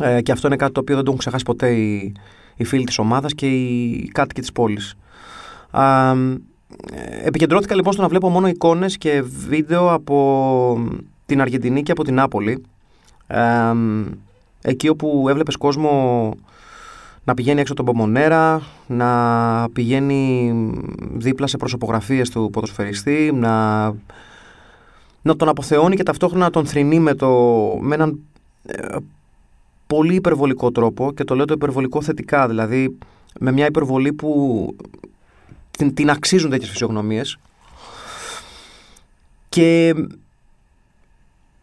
Ε, 0.00 0.22
και 0.22 0.32
αυτό 0.32 0.46
είναι 0.46 0.56
κάτι 0.56 0.72
το 0.72 0.80
οποίο 0.80 0.94
δεν 0.94 1.04
το 1.04 1.10
έχουν 1.10 1.20
ξεχάσει 1.20 1.44
ποτέ 1.44 1.68
οι, 1.70 2.12
οι 2.56 2.64
φίλοι 2.64 2.84
της 2.84 2.98
ομάδας 2.98 3.34
και 3.34 3.46
οι 3.46 4.10
κάτοικοι 4.12 4.40
της 4.40 4.52
πόλης. 4.52 4.94
Ε, 5.72 7.26
επικεντρώθηκα 7.26 7.74
λοιπόν 7.74 7.92
στο 7.92 8.02
να 8.02 8.08
βλέπω 8.08 8.28
μόνο 8.28 8.48
εικόνες 8.48 8.98
και 8.98 9.22
βίντεο 9.48 9.92
από 9.92 10.90
την 11.26 11.40
Αργεντινή 11.40 11.82
και 11.82 11.92
από 11.92 12.04
την 12.04 12.14
Νάπολη. 12.14 12.64
εκεί 14.62 14.88
όπου 14.88 15.26
έβλεπες 15.28 15.56
κόσμο 15.56 16.32
να 17.28 17.34
πηγαίνει 17.34 17.60
έξω 17.60 17.74
τον 17.74 17.84
Πομονέρα, 17.84 18.62
να 18.86 19.68
πηγαίνει 19.72 20.52
δίπλα 21.14 21.46
σε 21.46 21.56
προσωπογραφίες 21.56 22.30
του 22.30 22.50
ποδοσφαιριστή, 22.52 23.30
να, 23.34 23.84
να 25.22 25.36
τον 25.36 25.48
αποθεώνει 25.48 25.96
και 25.96 26.02
ταυτόχρονα 26.02 26.44
να 26.44 26.50
τον 26.50 26.66
θρυνεί 26.66 27.00
με, 27.00 27.14
το, 27.14 27.28
με 27.80 27.94
έναν 27.94 28.18
ε, 28.66 28.96
πολύ 29.86 30.14
υπερβολικό 30.14 30.70
τρόπο 30.70 31.12
και 31.12 31.24
το 31.24 31.34
λέω 31.34 31.44
το 31.44 31.52
υπερβολικό 31.52 32.02
θετικά, 32.02 32.48
δηλαδή 32.48 32.98
με 33.40 33.52
μια 33.52 33.66
υπερβολή 33.66 34.12
που 34.12 34.76
την, 35.70 35.94
την 35.94 36.10
αξίζουν 36.10 36.50
τέτοιες 36.50 36.70
φυσιογνωμίες 36.70 37.38
και 39.48 39.94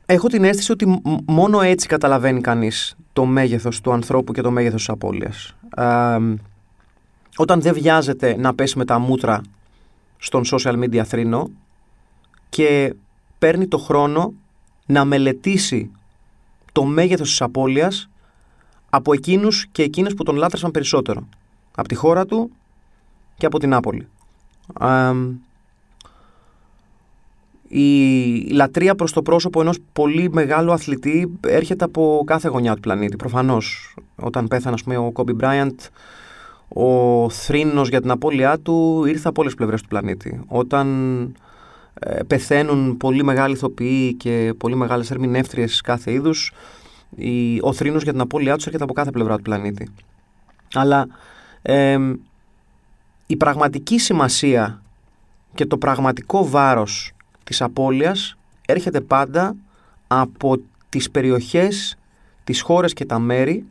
Έχω 0.06 0.28
την 0.28 0.44
αίσθηση 0.44 0.72
ότι 0.72 1.02
μόνο 1.26 1.62
έτσι 1.62 1.88
καταλαβαίνει 1.88 2.42
κανείς 2.42 2.96
το 3.14 3.26
μέγεθος 3.26 3.82
του 3.82 3.92
ανθρώπου 3.92 4.34
και 4.34 4.42
το 4.42 4.52
μέγεθος 4.52 4.80
της 4.80 4.90
απώλειας. 4.90 5.55
Όταν 7.36 7.62
δεν 7.62 7.74
βιάζεται 7.74 8.36
να 8.38 8.56
πέσει 8.56 8.78
με 8.78 8.86
τα 8.86 9.00
μούτρα 9.00 9.42
στον 10.18 10.44
social 10.46 10.84
media 10.84 11.02
θρήνο 11.06 11.50
και 12.50 12.96
παίρνει 13.40 13.68
το 13.68 13.78
χρόνο 13.78 14.34
να 14.86 15.06
μελετήσει 15.06 15.92
το 16.72 16.84
μέγεθος 16.84 17.30
της 17.30 17.42
απώλειας 17.42 18.10
από 18.90 19.14
εκείνους 19.14 19.68
και 19.72 19.84
εκείνες 19.84 20.14
που 20.14 20.24
τον 20.24 20.36
λάτρεσαν 20.36 20.72
περισσότερο. 20.72 21.28
Από 21.76 21.88
τη 21.88 21.96
χώρα 21.96 22.26
του 22.26 22.52
και 23.38 23.46
από 23.46 23.60
την 23.60 23.70
Νάπολη 23.70 24.08
η 27.78 28.48
λατρεία 28.52 28.96
προς 28.96 29.12
το 29.12 29.22
πρόσωπο 29.22 29.62
ενός 29.62 29.78
πολύ 29.94 30.30
μεγάλου 30.32 30.72
αθλητή 30.72 31.32
έρχεται 31.48 31.84
από 31.84 32.24
κάθε 32.26 32.48
γωνιά 32.48 32.74
του 32.74 32.80
πλανήτη. 32.80 33.16
Προφανώς, 33.16 33.96
όταν 34.16 34.48
πέθανε 34.48 34.76
πούμε, 34.84 34.98
ο 34.98 35.12
Κόμπι 35.12 35.34
Μπράιαντ, 35.34 35.80
ο 36.68 37.30
θρήνος 37.30 37.90
για 37.90 38.02
την 38.02 38.12
απώλειά 38.12 38.60
του 38.60 39.06
ήρθε 39.06 39.28
από 39.28 39.42
όλες 39.42 39.52
τις 39.52 39.56
πλευρές 39.62 39.82
του 39.82 39.88
πλανήτη. 39.88 40.42
Όταν 40.48 40.88
ε, 42.00 42.24
πεθαίνουν 42.24 42.98
πολύ 42.98 43.24
μεγάλοι 43.24 43.54
ηθοποιοί 43.54 44.14
και 44.14 44.54
πολύ 44.58 44.76
μεγάλες 44.76 45.12
ερμηνεύτριες 45.12 45.82
κάθε 45.82 46.12
είδους, 46.12 46.52
η, 47.16 47.60
ο 47.62 47.74
θρήνος 47.74 48.04
για 48.04 48.12
την 48.12 48.22
απώλειά 48.22 48.56
τους 48.56 48.66
έρχεται 48.66 48.84
από 48.84 48.94
κάθε 48.94 49.12
πλευρά 49.12 49.36
του 49.36 49.42
πλανήτη. 49.42 49.90
Αλλά 50.74 51.08
η 53.26 53.36
πραγματική 53.38 54.00
σημασία 54.00 54.82
και 55.56 55.66
το 55.66 55.78
πραγματικό 55.78 56.50
βάρος 56.50 57.15
της 57.46 57.62
απώλειας 57.62 58.38
έρχεται 58.66 59.02
πάντα 59.02 59.56
από 60.08 60.58
τις 60.90 61.12
περιοχές, 61.12 61.98
τις 62.44 62.62
χώρες 62.62 62.94
και 62.94 63.06
τα 63.06 63.20
μέρη 63.20 63.66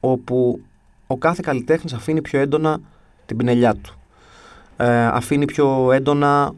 όπου 0.00 0.60
ο 1.06 1.16
κάθε 1.16 1.40
καλλιτέχνης 1.44 1.92
αφήνει 1.92 2.22
πιο 2.22 2.40
έντονα 2.40 2.80
την 3.26 3.36
πινελιά 3.36 3.74
του. 3.74 3.98
Ε, 4.76 5.06
αφήνει 5.06 5.44
πιο 5.44 5.92
έντονα 5.92 6.52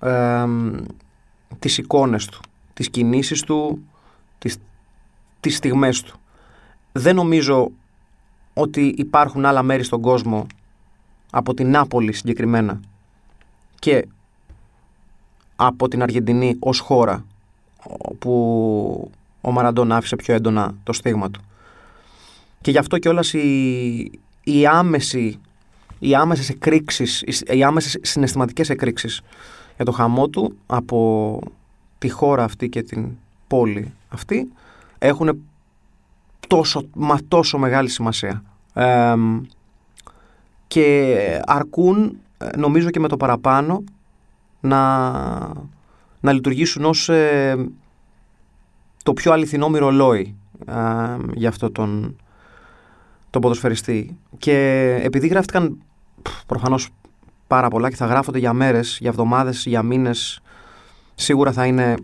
ε, 0.00 0.44
τις 1.58 1.78
εικόνες 1.78 2.26
του, 2.26 2.40
τις 2.74 2.90
κινήσεις 2.90 3.42
του, 3.42 3.84
τις, 4.38 4.56
τις 5.40 5.56
στιγμές 5.56 6.02
του. 6.02 6.20
Δεν 6.92 7.14
νομίζω 7.14 7.70
ότι 8.54 8.94
υπάρχουν 8.96 9.44
άλλα 9.44 9.62
μέρη 9.62 9.82
στον 9.82 10.00
κόσμο 10.00 10.46
από 11.30 11.54
την 11.54 11.70
Νάπολη 11.70 12.12
συγκεκριμένα 12.12 12.80
και 13.78 14.06
από 15.56 15.88
την 15.88 16.02
Αργεντινή 16.02 16.56
ως 16.58 16.78
χώρα 16.78 17.24
που 18.18 19.10
ο 19.40 19.50
Μαραντών 19.50 19.92
άφησε 19.92 20.16
πιο 20.16 20.34
έντονα 20.34 20.74
το 20.82 20.92
στίγμα 20.92 21.30
του. 21.30 21.40
Και 22.60 22.70
γι' 22.70 22.78
αυτό 22.78 22.98
και 22.98 23.08
όλας 23.08 23.32
η, 23.32 24.10
η 24.44 24.66
άμεση 24.66 25.40
οι 25.98 26.14
άμεσες 26.14 26.48
εκρήξεις, 26.48 27.24
οι 27.46 27.64
άμεσες 27.64 27.98
συναισθηματικές 28.02 28.70
εκρήξεις 28.70 29.20
για 29.76 29.84
το 29.84 29.92
χαμό 29.92 30.28
του 30.28 30.56
από 30.66 31.40
τη 31.98 32.08
χώρα 32.08 32.44
αυτή 32.44 32.68
και 32.68 32.82
την 32.82 33.08
πόλη 33.46 33.92
αυτή 34.08 34.48
έχουν 34.98 35.42
τόσο, 36.46 36.88
μα 36.94 37.18
τόσο 37.28 37.58
μεγάλη 37.58 37.88
σημασία. 37.88 38.42
και 40.66 41.40
αρκούν 41.46 42.18
νομίζω 42.56 42.90
και 42.90 43.00
με 43.00 43.08
το 43.08 43.16
παραπάνω 43.16 43.84
να, 44.66 45.10
να 46.20 46.32
λειτουργήσουν 46.32 46.84
ως 46.84 47.08
ε, 47.08 47.68
το 49.02 49.12
πιο 49.12 49.32
αληθινό 49.32 49.68
μυρολόι 49.68 50.36
ε, 50.66 50.74
για 51.34 51.48
αυτό 51.48 51.70
τον, 51.70 52.16
τον 53.30 53.40
ποδοσφαιριστή. 53.40 54.18
Και 54.38 54.54
επειδή 55.02 55.26
γράφτηκαν 55.26 55.78
προφανώς 56.46 56.88
πάρα 57.46 57.68
πολλά 57.68 57.88
και 57.90 57.96
θα 57.96 58.06
γράφονται 58.06 58.38
για 58.38 58.52
μέρες, 58.52 58.98
για 59.00 59.10
εβδομάδες, 59.10 59.66
για 59.66 59.82
μήνες, 59.82 60.40
σίγουρα 61.14 61.52
θα 61.52 61.66
είναι 61.66 61.94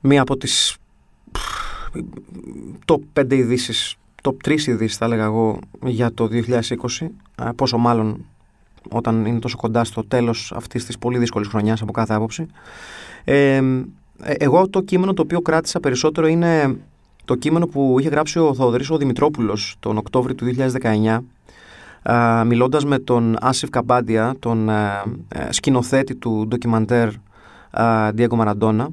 μία 0.00 0.22
από 0.22 0.36
τις 0.36 0.76
top 2.84 3.20
5 3.20 3.32
ειδήσεις, 3.32 3.96
top 4.22 4.34
3 4.48 4.66
ειδήσεις 4.66 4.96
θα 4.96 5.04
έλεγα 5.04 5.24
εγώ 5.24 5.58
για 5.82 6.12
το 6.14 6.28
2020, 6.30 7.10
ε, 7.34 7.50
πόσο 7.56 7.78
μάλλον 7.78 8.24
όταν 8.90 9.26
είναι 9.26 9.38
τόσο 9.38 9.56
κοντά 9.56 9.84
στο 9.84 10.04
τέλος 10.04 10.52
αυτής 10.56 10.84
της 10.84 10.98
πολύ 10.98 11.18
δύσκολης 11.18 11.48
χρονιάς 11.48 11.82
από 11.82 11.92
κάθε 11.92 12.14
άποψη. 12.14 12.46
Ε, 13.24 13.62
εγώ 14.22 14.68
το 14.68 14.80
κείμενο 14.80 15.12
το 15.12 15.22
οποίο 15.22 15.40
κράτησα 15.40 15.80
περισσότερο 15.80 16.26
είναι 16.26 16.76
το 17.24 17.34
κείμενο 17.34 17.66
που 17.66 17.96
είχε 17.98 18.08
γράψει 18.08 18.38
ο 18.38 18.54
Θοδωρής 18.54 18.90
ο 18.90 18.96
Δημητρόπουλος 18.96 19.76
τον 19.80 19.96
Οκτώβριο 19.96 20.34
του 20.34 20.46
2019 20.82 21.18
α, 22.10 22.44
μιλώντας 22.44 22.84
με 22.84 22.98
τον 22.98 23.36
Άσιφ 23.40 23.70
Καμπάντια, 23.70 24.34
τον 24.38 24.70
α, 24.70 25.04
ε, 25.28 25.52
σκηνοθέτη 25.52 26.14
του 26.14 26.44
ντοκιμαντέρ 26.48 27.08
Diego 28.16 28.38
Maradona 28.38 28.86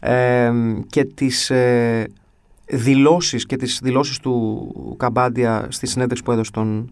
ε, 0.00 0.52
και 0.86 1.04
τις 1.04 1.50
ε, 1.50 2.06
δηλώσεις 2.66 3.46
και 3.46 3.56
τις 3.56 3.80
δηλώσεις 3.82 4.18
του 4.18 4.96
Καμπάντια 4.96 5.66
στη 5.68 5.86
συνέντευξη 5.86 6.24
που 6.24 6.32
έδωσε 6.32 6.50
στον, 6.50 6.90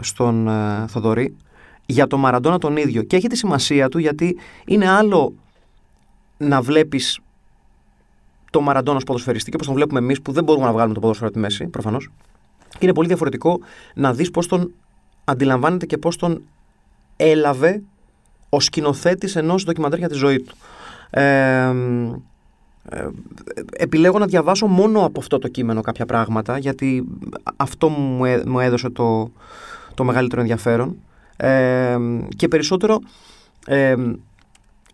στον 0.00 0.48
Θοδωρή 0.88 1.36
για 1.86 2.06
τον 2.06 2.20
Μαραντόνα 2.20 2.58
τον 2.58 2.76
ίδιο 2.76 3.02
και 3.02 3.16
έχει 3.16 3.26
τη 3.26 3.36
σημασία 3.36 3.88
του 3.88 3.98
γιατί 3.98 4.36
είναι 4.66 4.88
άλλο 4.88 5.34
να 6.36 6.62
βλέπεις 6.62 7.18
το 8.50 8.60
Μαραντόνα 8.60 8.96
ως 8.96 9.04
ποδοσφαιριστή 9.04 9.50
και 9.50 9.54
όπως 9.56 9.66
τον 9.66 9.76
βλέπουμε 9.76 9.98
εμείς 9.98 10.22
που 10.22 10.32
δεν 10.32 10.44
μπορούμε 10.44 10.66
να 10.66 10.72
βγάλουμε 10.72 10.94
το 10.94 11.00
ποδοσφαίρο 11.00 11.30
τη 11.30 11.38
μέση 11.38 11.66
προφανώς 11.66 12.10
και 12.68 12.78
είναι 12.80 12.92
πολύ 12.92 13.08
διαφορετικό 13.08 13.60
να 13.94 14.12
δεις 14.12 14.30
πώς 14.30 14.46
τον 14.46 14.72
αντιλαμβάνεται 15.24 15.86
και 15.86 15.98
πώς 15.98 16.16
τον 16.16 16.42
έλαβε 17.16 17.82
ο 18.48 18.60
σκηνοθέτης 18.60 19.36
ενός 19.36 19.64
ντοκιμαντέρ 19.64 19.98
για 19.98 20.08
τη 20.08 20.14
ζωή 20.14 20.40
του. 20.40 20.56
Ε, 21.10 21.72
ε, 22.88 23.08
επιλέγω 23.70 24.18
να 24.18 24.26
διαβάσω 24.26 24.66
μόνο 24.66 25.04
από 25.04 25.20
αυτό 25.20 25.38
το 25.38 25.48
κείμενο 25.48 25.80
κάποια 25.80 26.06
πράγματα 26.06 26.58
γιατί 26.58 27.04
αυτό 27.56 27.88
μου 28.46 28.60
έδωσε 28.60 28.90
το, 28.90 29.30
το 29.94 30.04
μεγαλύτερο 30.04 30.40
ενδιαφέρον. 30.40 30.96
Ε, 31.36 31.96
και 32.36 32.48
περισσότερο 32.48 33.00
ε, 33.66 33.94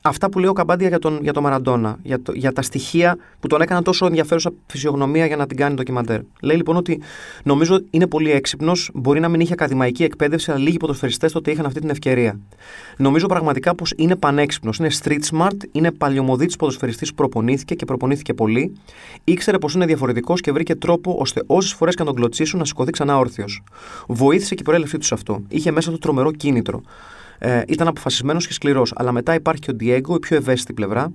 αυτά 0.02 0.28
που 0.30 0.38
λέει 0.38 0.48
ο 0.48 0.52
Καμπάντια 0.52 0.88
για 0.88 0.98
τον, 0.98 1.18
για 1.22 1.32
τον 1.32 1.42
Μαραντόνα, 1.42 1.98
για, 2.02 2.22
το, 2.22 2.32
για 2.32 2.52
τα 2.52 2.62
στοιχεία 2.62 3.16
που 3.40 3.46
τον 3.46 3.60
έκαναν 3.60 3.82
τόσο 3.82 4.06
ενδιαφέρουσα 4.06 4.52
φυσιογνωμία 4.66 5.26
για 5.26 5.36
να 5.36 5.46
την 5.46 5.56
κάνει 5.56 5.74
ντοκιμαντέρ. 5.74 6.20
Λέει 6.40 6.56
λοιπόν 6.56 6.76
ότι 6.76 7.00
νομίζω 7.42 7.80
είναι 7.90 8.06
πολύ 8.06 8.30
έξυπνος, 8.30 8.90
μπορεί 8.94 9.20
να 9.20 9.28
μην 9.28 9.40
είχε 9.40 9.52
ακαδημαϊκή 9.52 10.04
εκπαίδευση, 10.04 10.50
αλλά 10.50 10.60
λίγοι 10.60 10.76
ποδοσφαιριστές 10.76 11.32
τότε 11.32 11.50
είχαν 11.50 11.66
αυτή 11.66 11.80
την 11.80 11.90
ευκαιρία. 11.90 12.38
Νομίζω 12.96 13.26
πραγματικά 13.26 13.74
πως 13.74 13.92
είναι 13.96 14.16
πανέξυπνος, 14.16 14.78
είναι 14.78 14.88
street 15.02 15.20
smart, 15.32 15.56
είναι 15.72 15.90
παλιωμοδίτης 15.90 16.56
ποδοσφαιριστής 16.56 17.08
που 17.08 17.14
προπονήθηκε 17.14 17.74
και 17.74 17.84
προπονήθηκε 17.84 18.34
πολύ, 18.34 18.72
ήξερε 19.24 19.58
πως 19.58 19.74
είναι 19.74 19.86
διαφορετικός 19.86 20.40
και 20.40 20.52
βρήκε 20.52 20.74
τρόπο 20.74 21.16
ώστε 21.18 21.42
όσες 21.46 21.72
φορές 21.72 21.94
και 21.94 22.00
να 22.00 22.06
τον 22.06 22.16
κλωτσίσουν 22.16 22.58
να 22.58 22.64
σηκωθεί 22.64 22.90
ξανά 22.90 23.18
όρθιος. 23.18 23.62
Βοήθησε 24.06 24.54
και 24.54 24.62
η 24.62 24.64
προέλευσή 24.64 24.98
του 24.98 25.04
σε 25.04 25.14
αυτό. 25.14 25.42
Είχε 25.48 25.70
μέσα 25.70 25.90
του 25.90 25.98
τρομερό 25.98 26.32
κίνητρο. 26.32 26.82
Ε, 27.42 27.62
ήταν 27.66 27.88
αποφασισμένος 27.88 28.46
και 28.46 28.52
σκληρός. 28.52 28.92
Αλλά 28.96 29.12
μετά 29.12 29.34
υπάρχει 29.34 29.60
και 29.60 29.70
ο 29.70 29.74
Ντιέγκο, 29.74 30.14
η 30.14 30.18
πιο 30.18 30.36
ευαίσθητη 30.36 30.72
πλευρά, 30.72 31.12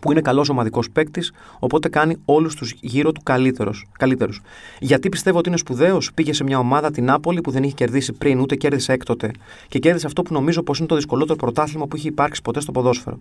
που 0.00 0.10
είναι 0.10 0.20
καλός 0.20 0.48
ομαδικός 0.48 0.90
παίκτης, 0.90 1.32
οπότε 1.58 1.88
κάνει 1.88 2.16
όλους 2.24 2.54
τους 2.54 2.74
γύρω 2.80 3.12
του 3.12 3.20
καλύτερους. 3.22 4.40
Γιατί 4.78 5.08
πιστεύω 5.08 5.38
ότι 5.38 5.48
είναι 5.48 5.58
σπουδαίος, 5.58 6.12
πήγε 6.14 6.32
σε 6.32 6.44
μια 6.44 6.58
ομάδα 6.58 6.90
την 6.90 7.04
Νάπολη 7.04 7.40
που 7.40 7.50
δεν 7.50 7.62
είχε 7.62 7.74
κερδίσει 7.74 8.12
πριν, 8.12 8.40
ούτε 8.40 8.56
κέρδισε 8.56 8.92
έκτοτε. 8.92 9.30
Και 9.68 9.78
κέρδισε 9.78 10.06
αυτό 10.06 10.22
που 10.22 10.32
νομίζω 10.32 10.62
πως 10.62 10.78
είναι 10.78 10.86
το 10.86 10.94
δυσκολότερο 10.94 11.36
πρωτάθλημα 11.36 11.86
που 11.86 11.96
έχει 11.96 12.08
υπάρξει 12.08 12.42
ποτέ 12.42 12.60
στο 12.60 12.72
ποδόσφαιρο. 12.72 13.18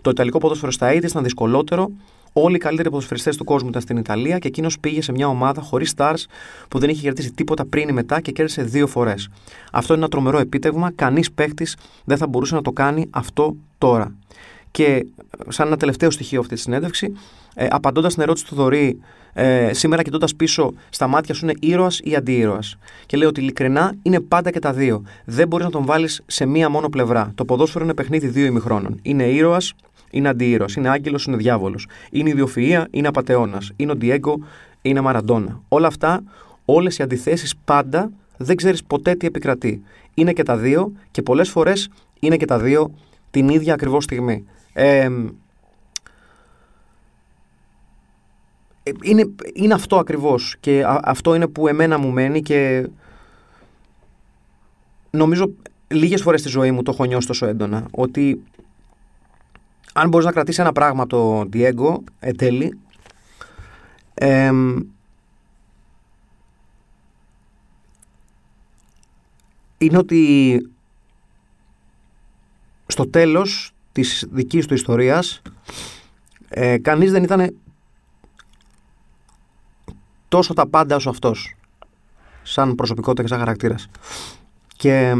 Το 0.00 0.10
Ιταλικό 0.10 0.38
ποδόσφαιρο 0.38 0.72
στα 0.72 0.92
είδη 0.92 1.06
ήταν 1.06 1.22
δυσκολότερο, 1.22 1.90
Όλοι 2.32 2.56
οι 2.56 2.58
καλύτεροι 2.58 2.90
ποδοσφαιριστές 2.90 3.36
του 3.36 3.44
κόσμου 3.44 3.68
ήταν 3.68 3.82
στην 3.82 3.96
Ιταλία 3.96 4.38
και 4.38 4.48
εκείνος 4.48 4.78
πήγε 4.78 5.02
σε 5.02 5.12
μια 5.12 5.28
ομάδα 5.28 5.60
χωρίς 5.60 5.94
stars 5.96 6.24
που 6.68 6.78
δεν 6.78 6.90
είχε 6.90 7.02
κερδίσει 7.02 7.32
τίποτα 7.32 7.64
πριν 7.64 7.88
ή 7.88 7.92
μετά 7.92 8.20
και 8.20 8.32
κέρδισε 8.32 8.62
δύο 8.62 8.86
φορές. 8.86 9.28
Αυτό 9.72 9.92
είναι 9.92 10.02
ένα 10.02 10.10
τρομερό 10.10 10.38
επίτευγμα. 10.38 10.92
Κανείς 10.94 11.32
παίχτη 11.32 11.66
δεν 12.04 12.16
θα 12.16 12.26
μπορούσε 12.26 12.54
να 12.54 12.62
το 12.62 12.72
κάνει 12.72 13.06
αυτό 13.10 13.56
τώρα. 13.78 14.14
Και 14.70 15.06
σαν 15.48 15.66
ένα 15.66 15.76
τελευταίο 15.76 16.10
στοιχείο 16.10 16.40
αυτή 16.40 16.54
τη 16.54 16.60
συνέντευξη, 16.60 17.12
ε, 17.54 17.66
απαντώντας 17.70 18.12
στην 18.12 18.22
ερώτηση 18.22 18.46
του 18.46 18.54
Δωρή, 18.54 19.00
ε, 19.32 19.72
σήμερα 19.72 20.02
κοιτώντας 20.02 20.34
πίσω, 20.34 20.72
στα 20.90 21.06
μάτια 21.06 21.34
σου 21.34 21.44
είναι 21.44 21.54
ήρωας 21.60 22.00
ή 22.02 22.16
αντίήρωα. 22.16 22.58
Και 23.06 23.16
λέει 23.16 23.28
ότι 23.28 23.40
ειλικρινά 23.40 23.94
είναι 24.02 24.20
πάντα 24.20 24.50
και 24.50 24.58
τα 24.58 24.72
δύο. 24.72 25.02
Δεν 25.24 25.48
μπορείς 25.48 25.66
να 25.66 25.72
τον 25.72 25.84
βάλεις 25.84 26.22
σε 26.26 26.46
μία 26.46 26.68
μόνο 26.68 26.88
πλευρά. 26.88 27.32
Το 27.34 27.44
ποδόσφαιρο 27.44 27.84
είναι 27.84 27.94
παιχνίδι 27.94 28.26
δύο 28.26 28.46
ημιχρόνων. 28.46 28.98
Είναι 29.02 29.24
ήρωας 29.24 29.74
είναι 30.10 30.28
αντίηρωα, 30.28 30.68
είναι 30.76 30.88
άγγελος, 30.88 31.24
είναι 31.24 31.36
διάβολος. 31.36 31.86
Είναι 32.10 32.28
ιδιοφυα, 32.30 32.88
είναι 32.90 33.08
απαταιώνας. 33.08 33.72
Είναι 33.76 33.92
ο 33.92 33.96
Ντιέγκο, 33.96 34.38
είναι 34.82 35.00
Μαραντόνα. 35.00 35.60
Όλα 35.68 35.86
αυτά, 35.86 36.22
όλες 36.64 36.98
οι 36.98 37.02
αντιθέσεις 37.02 37.56
πάντα 37.64 38.10
δεν 38.36 38.56
ξέρεις 38.56 38.84
ποτέ 38.84 39.14
τι 39.14 39.26
επικρατεί. 39.26 39.82
Είναι 40.14 40.32
και 40.32 40.42
τα 40.42 40.56
δύο 40.56 40.92
και 41.10 41.22
πολλές 41.22 41.48
φορές 41.48 41.88
είναι 42.20 42.36
και 42.36 42.44
τα 42.44 42.58
δύο 42.58 42.94
την 43.30 43.48
ίδια 43.48 43.74
ακριβώς 43.74 44.04
στιγμή. 44.04 44.44
Ε, 44.72 45.08
είναι, 49.02 49.30
είναι 49.52 49.74
αυτό 49.74 49.96
ακριβώς 49.96 50.56
και 50.60 50.84
αυτό 51.02 51.34
είναι 51.34 51.46
που 51.46 51.68
εμένα 51.68 51.98
μου 51.98 52.10
μένει 52.10 52.42
και 52.42 52.88
νομίζω 55.10 55.50
λίγες 55.88 56.22
φορές 56.22 56.40
στη 56.40 56.48
ζωή 56.48 56.70
μου 56.70 56.82
το 56.82 56.90
έχω 56.94 57.04
νιώσει 57.04 57.26
τόσο 57.26 57.46
έντονα 57.46 57.86
ότι 57.90 58.42
αν 59.92 60.08
μπορείς 60.08 60.26
να 60.26 60.32
κρατήσεις 60.32 60.60
ένα 60.60 60.72
πράγμα 60.72 61.02
από 61.02 61.16
το 61.16 61.48
Diego, 61.52 61.96
ετέλει, 62.20 62.78
είναι 69.78 69.98
ότι 69.98 70.70
στο 72.86 73.08
τέλος 73.10 73.72
της 73.92 74.26
δικής 74.30 74.66
του 74.66 74.74
ιστορίας 74.74 75.42
ε, 76.48 76.78
κανείς 76.78 77.10
δεν 77.10 77.22
ήταν 77.22 77.56
τόσο 80.28 80.54
τα 80.54 80.66
πάντα 80.66 80.96
όσο 80.96 81.10
αυτός 81.10 81.54
σαν 82.42 82.74
προσωπικότητα 82.74 83.22
και 83.22 83.28
σαν 83.28 83.38
χαρακτήρας. 83.38 83.88
Και 84.76 85.14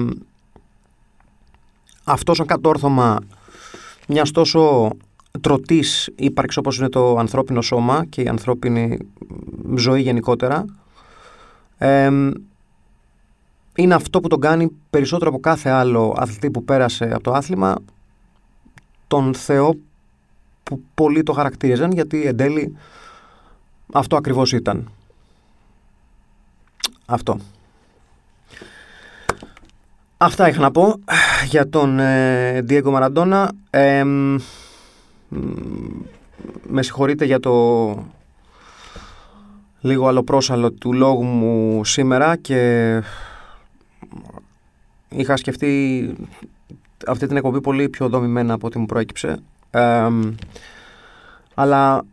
αυτός 2.04 2.36
σαν 2.36 2.46
κατόρθωμα 2.46 3.18
μιας 4.10 4.30
τόσο 4.30 4.90
τρωτής 5.40 6.10
ύπαρξης 6.16 6.58
όπως 6.58 6.78
είναι 6.78 6.88
το 6.88 7.16
ανθρώπινο 7.16 7.62
σώμα 7.62 8.04
και 8.08 8.22
η 8.22 8.28
ανθρώπινη 8.28 8.98
ζωή 9.76 10.00
γενικότερα 10.00 10.64
είναι 13.74 13.94
αυτό 13.94 14.20
που 14.20 14.28
τον 14.28 14.40
κάνει 14.40 14.70
περισσότερο 14.90 15.30
από 15.30 15.40
κάθε 15.40 15.70
άλλο 15.70 16.14
αθλητή 16.16 16.50
που 16.50 16.64
πέρασε 16.64 17.04
από 17.04 17.22
το 17.22 17.32
άθλημα 17.32 17.74
τον 19.06 19.34
Θεό 19.34 19.74
που 20.62 20.82
πολλοί 20.94 21.22
το 21.22 21.32
χαρακτήριζαν 21.32 21.92
γιατί 21.92 22.26
εν 22.26 22.36
τέλει 22.36 22.76
αυτό 23.92 24.16
ακριβώς 24.16 24.52
ήταν. 24.52 24.90
Αυτό. 27.06 27.38
Αυτά 30.22 30.48
είχα 30.48 30.60
να 30.60 30.70
πω 30.70 31.00
για 31.46 31.68
τον 31.68 31.98
ε, 31.98 32.64
Diego 32.68 32.94
Maradona. 32.94 33.48
με 36.62 36.82
συγχωρείτε 36.82 37.24
για 37.24 37.40
το 37.40 37.54
λίγο 39.80 40.08
αλλοπρόσαλο 40.08 40.72
του 40.72 40.92
λόγου 40.92 41.24
μου 41.24 41.84
σήμερα 41.84 42.36
και 42.36 43.02
είχα 45.08 45.36
σκεφτεί 45.36 46.14
αυτή 47.06 47.26
την 47.26 47.36
εκπομπή 47.36 47.60
πολύ 47.60 47.88
πιο 47.88 48.08
δομημένα 48.08 48.54
από 48.54 48.66
ό,τι 48.66 48.78
μου 48.78 48.86
προέκυψε. 48.86 49.42
αλλά 51.54 52.04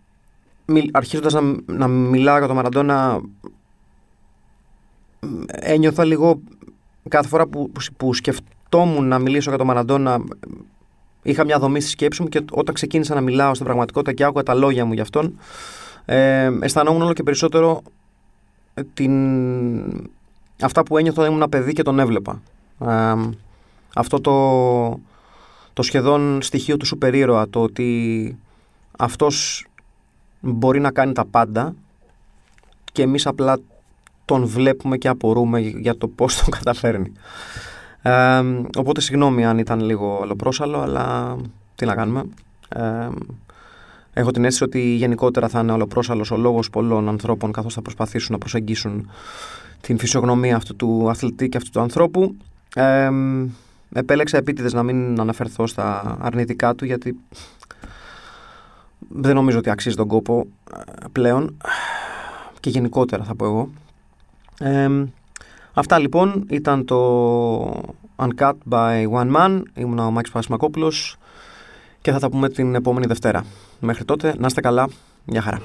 αρχίζοντας 0.91 1.34
να, 1.34 1.41
να 1.65 1.88
μιλάω 1.88 2.38
για 2.38 2.48
τον 2.48 2.56
Μαραντόνα 2.56 3.22
ένιωθα 5.48 6.06
λίγο 6.06 6.41
κάθε 7.08 7.28
φορά 7.28 7.48
που, 7.48 7.72
που, 7.98 8.13
σκεφτόμουν 8.13 9.08
να 9.08 9.20
μιλήσω 9.20 9.50
για 9.50 9.58
τον 9.58 9.67
Μαραντόνα, 9.67 10.24
είχα 11.22 11.43
μια 11.43 11.60
δομή 11.60 11.80
στη 11.80 11.89
σκέψη 11.89 12.22
μου 12.22 12.28
και 12.28 12.41
όταν 12.52 12.74
ξεκίνησα 12.74 13.13
να 13.13 13.22
μιλάω 13.22 13.54
στην 13.54 13.65
πραγματικότητα 13.65 14.13
και 14.13 14.24
άκουγα 14.24 14.43
τα 14.43 14.54
λόγια 14.54 14.86
μου 14.86 14.93
γι' 14.93 15.02
αυτόν, 15.02 15.39
ε, 16.06 16.52
αισθανόμουν 16.62 17.02
όλο 17.02 17.13
και 17.13 17.24
περισσότερο 17.24 17.82
την... 18.93 20.10
αυτά 20.62 20.84
που 20.84 20.98
ένιωθα 20.98 21.22
όταν 21.22 21.32
ήμουν 21.32 21.41
ένα 21.41 21.50
παιδί 21.50 21.74
και 21.74 21.84
τον 21.84 22.00
έβλεπα. 22.00 22.41
Ε, 22.86 23.13
αυτό 23.96 24.22
το, 24.22 25.00
το 25.74 25.82
σχεδόν 25.82 26.41
στοιχείο 26.41 26.78
του 26.78 26.86
σούπερ 26.86 27.13
ήρωα, 27.13 27.50
το 27.50 27.62
ότι 27.62 28.38
αυτός 28.97 29.66
μπορεί 30.39 30.80
να 30.80 30.91
κάνει 30.91 31.14
τα 31.14 31.26
πάντα 31.26 31.76
και 32.91 33.01
εμείς 33.01 33.28
απλά 33.28 33.60
τον 34.28 34.45
βλέπουμε 34.45 34.97
και 34.97 35.07
απορούμε 35.07 35.59
για 35.59 35.97
το 35.97 36.07
πώς 36.07 36.36
τον 36.43 36.49
καταφέρνει. 36.49 37.11
Ε, 38.01 38.41
οπότε 38.78 39.01
συγγνώμη 39.01 39.45
αν 39.45 39.57
ήταν 39.57 39.80
λίγο 39.80 40.19
αλλοπρόσαλο, 40.21 40.80
αλλά 40.80 41.36
τι 41.75 41.86
να 41.86 41.95
κάνουμε. 41.95 42.23
Ε, 42.69 43.07
έχω 44.13 44.32
την 44.32 44.45
αίσθηση 44.45 44.63
ότι 44.63 44.80
γενικότερα 44.80 45.47
θα 45.47 45.59
είναι 45.59 45.71
αλλοπρόσαλος 45.71 46.32
ο 46.32 46.38
λόγος 46.38 46.69
πολλών 46.69 47.09
ανθρώπων 47.09 47.51
καθώς 47.51 47.73
θα 47.73 47.82
προσπαθήσουν 47.82 48.32
να 48.32 48.38
προσεγγίσουν 48.38 49.09
την 49.82 49.97
φυσιογνωμία 49.99 50.55
αυτού 50.55 50.75
του 50.75 51.09
αθλητή 51.09 51.49
και 51.49 51.57
αυτού 51.57 51.69
του 51.69 51.80
ανθρώπου. 51.80 52.36
Ε, 52.75 53.09
επέλεξα 53.93 54.38
επίτηδες 54.38 54.73
να 54.73 54.84
μην 54.84 55.19
αναφερθώ 55.19 55.67
στα 55.67 56.17
αρνητικά 56.21 56.75
του 56.75 56.86
γιατί 56.86 57.17
δεν 59.09 59.36
νομίζω 59.36 59.57
ότι 59.57 59.69
αξίζει 59.69 59.95
τον 59.95 60.07
κόπο 60.07 60.47
ε, 60.73 60.82
πλέον 61.11 61.57
και 62.59 62.69
γενικότερα 62.69 63.23
θα 63.23 63.36
πω 63.36 63.45
εγώ. 63.45 63.69
Αυτά 65.74 65.99
λοιπόν 65.99 66.45
ήταν 66.49 66.86
το 66.86 67.93
Uncut 68.16 68.53
by 68.70 69.05
One 69.12 69.36
Man. 69.36 69.62
Ήμουν 69.74 69.99
ο 69.99 70.12
Μάκης 70.12 70.32
Πασμακόπουλος 70.32 71.18
και 72.01 72.12
θα 72.12 72.20
τα 72.20 72.30
πούμε 72.30 72.49
την 72.49 72.76
επόμενη 72.76 73.05
Δευτέρα. 73.05 73.45
Μέχρι 73.80 74.05
τότε, 74.05 74.34
να 74.38 74.45
είστε 74.45 74.62
καλά. 74.62 74.89
Γεια 75.26 75.41
χαρά. 75.41 75.60